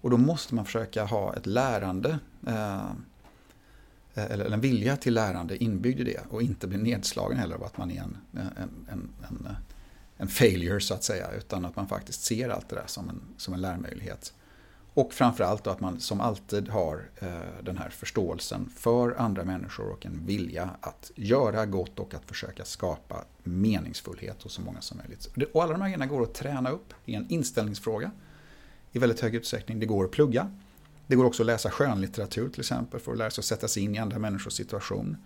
Och 0.00 0.10
då 0.10 0.16
måste 0.16 0.54
man 0.54 0.64
försöka 0.64 1.04
ha 1.04 1.34
ett 1.34 1.46
lärande, 1.46 2.18
eh, 2.46 2.90
eller 4.14 4.50
en 4.50 4.60
vilja 4.60 4.96
till 4.96 5.14
lärande 5.14 5.64
inbyggd 5.64 6.00
i 6.00 6.04
det 6.04 6.20
och 6.30 6.42
inte 6.42 6.66
bli 6.66 6.78
nedslagen 6.78 7.38
heller 7.38 7.54
av 7.54 7.64
att 7.64 7.78
man 7.78 7.90
är 7.90 8.02
en, 8.02 8.16
en, 8.32 8.86
en, 8.90 9.10
en, 9.28 9.56
en 10.18 10.28
failure 10.28 10.80
så 10.80 10.94
att 10.94 11.04
säga, 11.04 11.30
utan 11.30 11.64
att 11.64 11.76
man 11.76 11.88
faktiskt 11.88 12.22
ser 12.22 12.48
allt 12.48 12.68
det 12.68 12.76
där 12.76 12.86
som 12.86 13.08
en, 13.08 13.20
som 13.36 13.54
en 13.54 13.60
lärmöjlighet. 13.60 14.32
Och 14.94 15.12
framförallt 15.12 15.64
då 15.64 15.70
att 15.70 15.80
man 15.80 16.00
som 16.00 16.20
alltid 16.20 16.68
har 16.68 17.08
eh, 17.18 17.28
den 17.62 17.78
här 17.78 17.90
förståelsen 17.90 18.70
för 18.76 19.14
andra 19.18 19.44
människor 19.44 19.92
och 19.92 20.06
en 20.06 20.26
vilja 20.26 20.70
att 20.80 21.10
göra 21.14 21.66
gott 21.66 21.98
och 21.98 22.14
att 22.14 22.24
försöka 22.24 22.64
skapa 22.64 23.24
meningsfullhet 23.42 24.42
hos 24.42 24.52
så 24.52 24.62
många 24.62 24.80
som 24.80 24.98
möjligt. 24.98 25.50
Och 25.52 25.62
alla 25.62 25.72
de 25.72 25.82
här 25.82 25.88
grejerna 25.88 26.06
går 26.06 26.22
att 26.22 26.34
träna 26.34 26.70
upp. 26.70 26.94
Det 27.04 27.14
är 27.14 27.16
en 27.16 27.28
inställningsfråga 27.28 28.10
i 28.92 28.98
väldigt 28.98 29.20
hög 29.20 29.34
utsträckning. 29.34 29.80
Det 29.80 29.86
går 29.86 30.04
att 30.04 30.10
plugga. 30.10 30.50
Det 31.06 31.16
går 31.16 31.24
också 31.24 31.42
att 31.42 31.46
läsa 31.46 31.70
skönlitteratur 31.70 32.48
till 32.48 32.60
exempel 32.60 33.00
för 33.00 33.12
att 33.12 33.18
lära 33.18 33.30
sig 33.30 33.40
att 33.40 33.46
sätta 33.46 33.68
sig 33.68 33.82
in 33.82 33.94
i 33.94 33.98
andra 33.98 34.18
människors 34.18 34.52
situation 34.52 35.16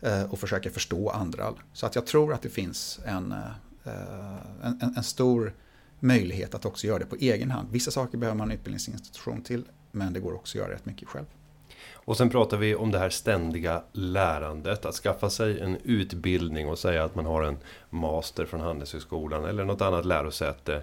eh, 0.00 0.22
och 0.22 0.38
försöka 0.38 0.70
förstå 0.70 1.10
andra. 1.10 1.54
Så 1.72 1.86
att 1.86 1.94
jag 1.94 2.06
tror 2.06 2.32
att 2.32 2.42
det 2.42 2.48
finns 2.48 3.00
en, 3.04 3.32
eh, 3.32 3.38
Eh, 3.84 4.62
en, 4.62 4.92
en, 4.96 5.02
stor 5.02 5.54
möjlighet 6.00 6.54
att 6.54 6.64
också 6.64 6.86
göra 6.86 6.98
det 6.98 7.06
på 7.06 7.16
egen 7.16 7.50
hand. 7.50 7.68
Vissa 7.70 7.90
saker 7.90 8.18
behöver 8.18 8.38
man 8.38 8.50
en 8.50 8.56
utbildningsinstitution 8.56 9.42
till, 9.42 9.64
men 9.90 10.12
det 10.12 10.20
går 10.20 10.34
också 10.34 10.58
att 10.58 10.62
göra 10.62 10.74
rätt 10.74 10.86
mycket 10.86 11.08
själv. 11.08 11.26
Och 11.92 12.16
sen 12.16 12.30
pratar 12.30 12.56
vi 12.56 12.74
om 12.74 12.90
det 12.90 12.98
här 12.98 13.10
ständiga 13.10 13.82
lärandet. 13.92 14.84
Att 14.84 14.94
skaffa 14.94 15.30
sig 15.30 15.60
en 15.60 15.76
utbildning 15.84 16.68
och 16.68 16.78
säga 16.78 17.04
att 17.04 17.14
man 17.14 17.26
har 17.26 17.42
en 17.42 17.58
master 17.90 18.46
från 18.46 18.60
Handelshögskolan 18.60 19.44
eller 19.44 19.64
något 19.64 19.82
annat 19.82 20.04
lärosäte 20.04 20.82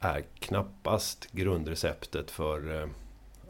är 0.00 0.24
knappast 0.38 1.28
grundreceptet 1.32 2.30
för 2.30 2.80
eh, 2.80 2.88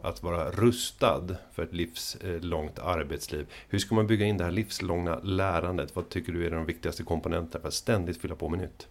att 0.03 0.23
vara 0.23 0.51
rustad 0.51 1.35
för 1.51 1.63
ett 1.63 1.73
livslångt 1.73 2.79
eh, 2.79 2.87
arbetsliv. 2.87 3.47
Hur 3.67 3.79
ska 3.79 3.95
man 3.95 4.07
bygga 4.07 4.25
in 4.25 4.37
det 4.37 4.43
här 4.43 4.51
livslånga 4.51 5.19
lärandet? 5.19 5.95
Vad 5.95 6.09
tycker 6.09 6.33
du 6.33 6.45
är 6.45 6.51
de 6.51 6.65
viktigaste 6.65 7.03
komponenterna 7.03 7.61
för 7.61 7.67
att 7.67 7.73
ständigt 7.73 8.21
fylla 8.21 8.35
på 8.35 8.49
med 8.49 8.59
nytt? 8.59 8.87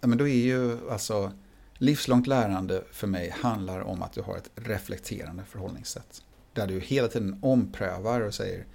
Ja, 0.00 0.08
men 0.08 0.18
då 0.18 0.28
är 0.28 0.44
ju 0.44 0.90
alltså 0.90 1.32
livslångt 1.78 2.26
lärande 2.26 2.84
för 2.92 3.06
mig 3.06 3.30
handlar 3.30 3.80
om 3.80 4.02
att 4.02 4.12
du 4.12 4.22
har 4.22 4.36
ett 4.36 4.50
reflekterande 4.54 5.44
förhållningssätt. 5.44 6.22
Där 6.52 6.66
du 6.66 6.80
hela 6.80 7.08
tiden 7.08 7.38
omprövar 7.42 8.20
och 8.20 8.34
säger 8.34 8.66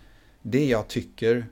det 0.41 0.65
jag 0.65 0.87
tycker 0.87 1.47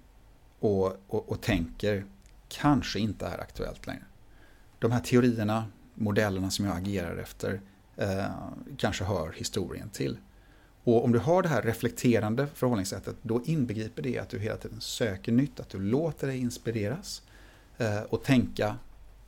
och, 0.59 0.85
och, 1.07 1.31
och 1.31 1.41
tänker 1.41 2.05
kanske 2.47 2.99
inte 2.99 3.25
är 3.25 3.39
aktuellt 3.39 3.87
längre. 3.87 4.03
De 4.79 4.91
här 4.91 4.99
teorierna, 4.99 5.65
modellerna 5.93 6.49
som 6.49 6.65
jag 6.65 6.77
agerar 6.77 7.17
efter 7.17 7.61
eh, 7.97 8.25
kanske 8.77 9.03
hör 9.03 9.31
historien 9.31 9.89
till. 9.89 10.17
Och 10.83 11.05
om 11.05 11.11
du 11.11 11.19
har 11.19 11.43
det 11.43 11.49
här 11.49 11.61
reflekterande 11.61 12.47
förhållningssättet 12.47 13.15
då 13.21 13.41
inbegriper 13.45 14.01
det 14.01 14.19
att 14.19 14.29
du 14.29 14.39
hela 14.39 14.57
tiden 14.57 14.81
söker 14.81 15.31
nytt, 15.31 15.59
att 15.59 15.69
du 15.69 15.79
låter 15.79 16.27
dig 16.27 16.37
inspireras 16.37 17.21
eh, 17.77 18.01
och 18.01 18.23
tänka 18.23 18.75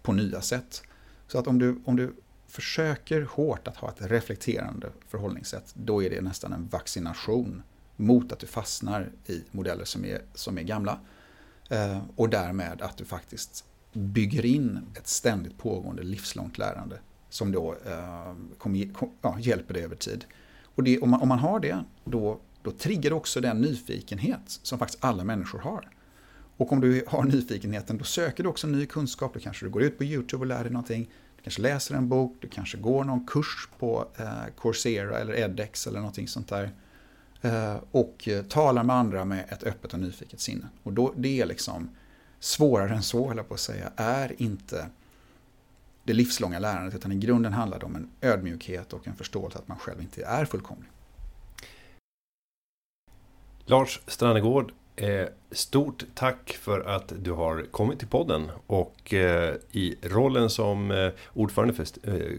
på 0.02 0.14
nya 0.14 0.42
sätt. 0.42 0.84
Så 1.28 1.40
att 1.40 1.48
om 1.48 1.60
du, 1.60 1.82
om 1.86 1.96
du 1.96 2.14
försöker 2.48 3.22
hårt 3.22 3.68
att 3.68 3.78
ha 3.78 3.90
ett 3.90 4.02
reflekterande 4.02 4.90
förhållningssätt, 5.08 5.74
då 5.74 6.04
är 6.04 6.10
det 6.10 6.22
nästan 6.22 6.54
en 6.54 6.68
vaccination 6.68 7.64
mot 7.96 8.32
att 8.32 8.40
du 8.40 8.48
fastnar 8.48 9.12
i 9.26 9.44
modeller 9.52 9.86
som 9.86 10.06
är, 10.06 10.22
som 10.34 10.58
är 10.58 10.64
gamla. 10.64 11.00
Eh, 11.70 12.02
och 12.16 12.30
därmed 12.30 12.82
att 12.82 12.98
du 12.98 13.06
faktiskt 13.06 13.66
bygger 13.94 14.46
in 14.46 14.80
ett 14.96 15.08
ständigt 15.08 15.58
pågående 15.58 16.04
livslångt 16.04 16.58
lärande 16.58 17.00
som 17.30 17.52
då 17.52 17.76
eh, 17.86 18.34
kom, 18.58 18.94
kom, 18.94 19.12
ja, 19.22 19.38
hjälper 19.40 19.74
dig 19.74 19.84
över 19.84 19.96
tid. 19.96 20.26
Och 20.76 20.84
det, 20.84 21.00
om, 21.00 21.10
man, 21.10 21.22
om 21.22 21.28
man 21.28 21.40
har 21.40 21.60
det, 21.60 21.84
då, 22.06 22.40
då 22.62 22.72
triggar 22.72 23.10
det 23.10 23.16
också 23.16 23.42
den 23.42 23.62
nyfikenhet 23.62 24.42
som 24.46 24.80
faktiskt 24.80 25.04
alla 25.04 25.24
människor 25.24 25.60
har. 25.60 25.90
Och 26.58 26.72
om 26.72 26.82
du 26.82 27.04
har 27.08 27.24
nyfikenheten, 27.24 27.98
då 27.98 28.04
söker 28.04 28.44
du 28.44 28.50
också 28.50 28.68
ny 28.68 28.86
kunskap. 28.86 29.34
Då 29.34 29.40
kanske 29.40 29.66
du 29.66 29.70
går 29.70 29.84
ut 29.84 29.98
på 29.98 30.04
YouTube 30.04 30.42
och 30.42 30.48
lär 30.48 30.64
dig 30.64 30.72
någonting. 30.72 31.10
Du 31.38 31.44
kanske 31.44 31.62
läser 31.62 31.96
en 31.96 32.10
bok, 32.10 32.38
du 32.40 32.48
kanske 32.48 32.78
går 32.78 33.04
någon 33.04 33.28
kurs 33.28 33.70
på 33.80 34.08
eh, 34.18 34.32
Coursera 34.62 35.20
eller 35.20 35.34
edX 35.34 35.88
eller 35.88 36.00
någonting 36.00 36.28
sånt 36.28 36.48
där. 36.48 36.72
Eh, 37.42 37.76
och 37.92 38.28
eh, 38.28 38.44
talar 38.44 38.84
med 38.84 38.96
andra 38.96 39.26
med 39.26 39.46
ett 39.50 39.64
öppet 39.64 39.94
och 39.94 40.00
nyfiket 40.00 40.40
sinne. 40.40 40.68
Och 40.84 40.94
då, 40.94 41.14
det 41.18 41.42
är 41.42 41.46
liksom 41.46 41.90
svårare 42.40 42.96
än 42.96 43.04
så, 43.04 43.28
höll 43.28 43.38
jag 43.38 43.48
på 43.48 43.54
att 43.54 43.60
säga, 43.60 43.92
är 43.96 44.42
inte 44.42 44.86
det 46.04 46.14
livslånga 46.14 46.60
lärandet, 46.60 46.96
utan 46.96 47.12
i 47.12 47.16
grunden 47.16 47.54
handlar 47.54 47.80
det 47.80 47.86
om 47.86 47.96
en 47.96 48.10
ödmjukhet 48.22 48.94
och 48.94 49.08
en 49.08 49.16
förståelse 49.16 49.58
att 49.58 49.68
man 49.68 49.78
själv 49.78 50.02
inte 50.02 50.24
är 50.24 50.46
fullkomlig. 50.46 50.90
Lars 53.66 54.02
Strannegård, 54.08 54.72
eh, 54.96 55.28
stort 55.52 56.04
tack 56.16 56.58
för 56.62 56.80
att 56.80 57.14
du 57.20 57.32
har 57.32 57.66
kommit 57.72 58.00
till 58.00 58.08
podden 58.08 58.52
och 58.68 59.14
eh, 59.14 59.56
i 59.72 59.96
rollen 60.02 60.50
som 60.50 60.92
eh, 60.92 61.10
ordförande 61.34 61.74
för 61.74 61.86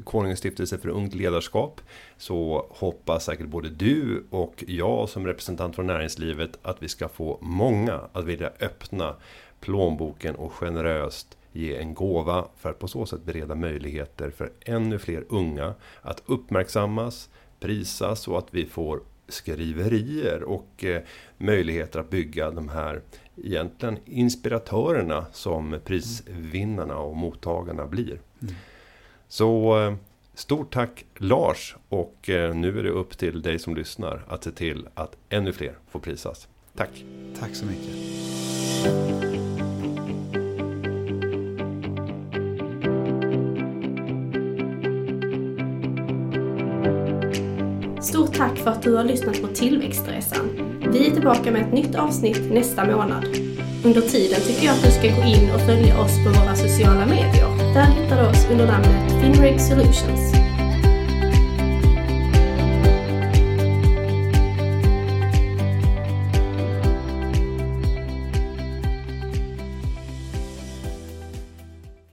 Konungens 0.04 0.38
stiftelse 0.38 0.78
för 0.78 0.88
ungt 0.88 1.14
ledarskap 1.14 1.80
så 2.16 2.66
hoppas 2.70 3.24
säkert 3.24 3.46
både 3.46 3.68
du 3.68 4.24
och 4.30 4.64
jag 4.66 5.08
som 5.08 5.26
representant 5.26 5.74
från 5.74 5.86
näringslivet 5.86 6.58
att 6.62 6.82
vi 6.82 6.88
ska 6.88 7.08
få 7.08 7.38
många 7.40 8.00
att 8.12 8.24
vilja 8.24 8.50
öppna 8.60 9.16
plånboken 9.60 10.34
och 10.34 10.52
generöst 10.52 11.36
ge 11.52 11.76
en 11.76 11.94
gåva 11.94 12.48
för 12.56 12.70
att 12.70 12.78
på 12.78 12.88
så 12.88 13.06
sätt 13.06 13.24
bereda 13.24 13.54
möjligheter 13.54 14.30
för 14.30 14.52
ännu 14.60 14.98
fler 14.98 15.24
unga 15.28 15.74
att 16.02 16.22
uppmärksammas, 16.26 17.30
prisas 17.60 18.28
och 18.28 18.38
att 18.38 18.48
vi 18.50 18.66
får 18.66 19.00
skriverier 19.28 20.42
och 20.42 20.84
eh, 20.84 21.02
möjligheter 21.38 22.00
att 22.00 22.10
bygga 22.10 22.50
de 22.50 22.68
här 22.68 23.02
egentligen 23.36 23.98
inspiratörerna 24.04 25.26
som 25.32 25.80
prisvinnarna 25.84 26.98
och 26.98 27.16
mottagarna 27.16 27.86
blir. 27.86 28.20
Mm. 28.42 28.54
Så 29.28 29.78
eh, 29.78 29.94
stort 30.34 30.72
tack 30.72 31.04
Lars 31.16 31.76
och 31.88 32.30
eh, 32.30 32.54
nu 32.54 32.78
är 32.78 32.82
det 32.82 32.90
upp 32.90 33.18
till 33.18 33.42
dig 33.42 33.58
som 33.58 33.76
lyssnar 33.76 34.24
att 34.28 34.44
se 34.44 34.50
till 34.50 34.88
att 34.94 35.16
ännu 35.28 35.52
fler 35.52 35.74
får 35.88 36.00
prisas. 36.00 36.48
Tack! 36.76 37.04
Tack 37.40 37.54
så 37.54 37.66
mycket! 37.66 39.49
Tack 48.40 48.58
för 48.58 48.70
att 48.70 48.82
du 48.82 48.94
har 48.94 49.04
lyssnat 49.04 49.42
på 49.42 49.48
Tillväxtresan. 49.48 50.48
Vi 50.92 51.06
är 51.06 51.10
tillbaka 51.10 51.50
med 51.50 51.62
ett 51.62 51.72
nytt 51.72 51.94
avsnitt 51.94 52.52
nästa 52.52 52.84
månad. 52.84 53.24
Under 53.84 54.00
tiden 54.00 54.40
tycker 54.40 54.66
jag 54.66 54.74
att 54.74 54.82
du 54.84 54.90
ska 54.90 55.02
gå 55.02 55.22
in 55.28 55.50
och 55.54 55.60
följa 55.60 56.00
oss 56.00 56.24
på 56.24 56.30
våra 56.40 56.54
sociala 56.54 57.06
medier. 57.06 57.74
Där 57.74 57.84
hittar 57.84 58.22
du 58.22 58.28
oss 58.28 58.46
under 58.50 58.66
namnet 58.66 59.22
Finreg 59.22 59.60
Solutions. 59.60 60.39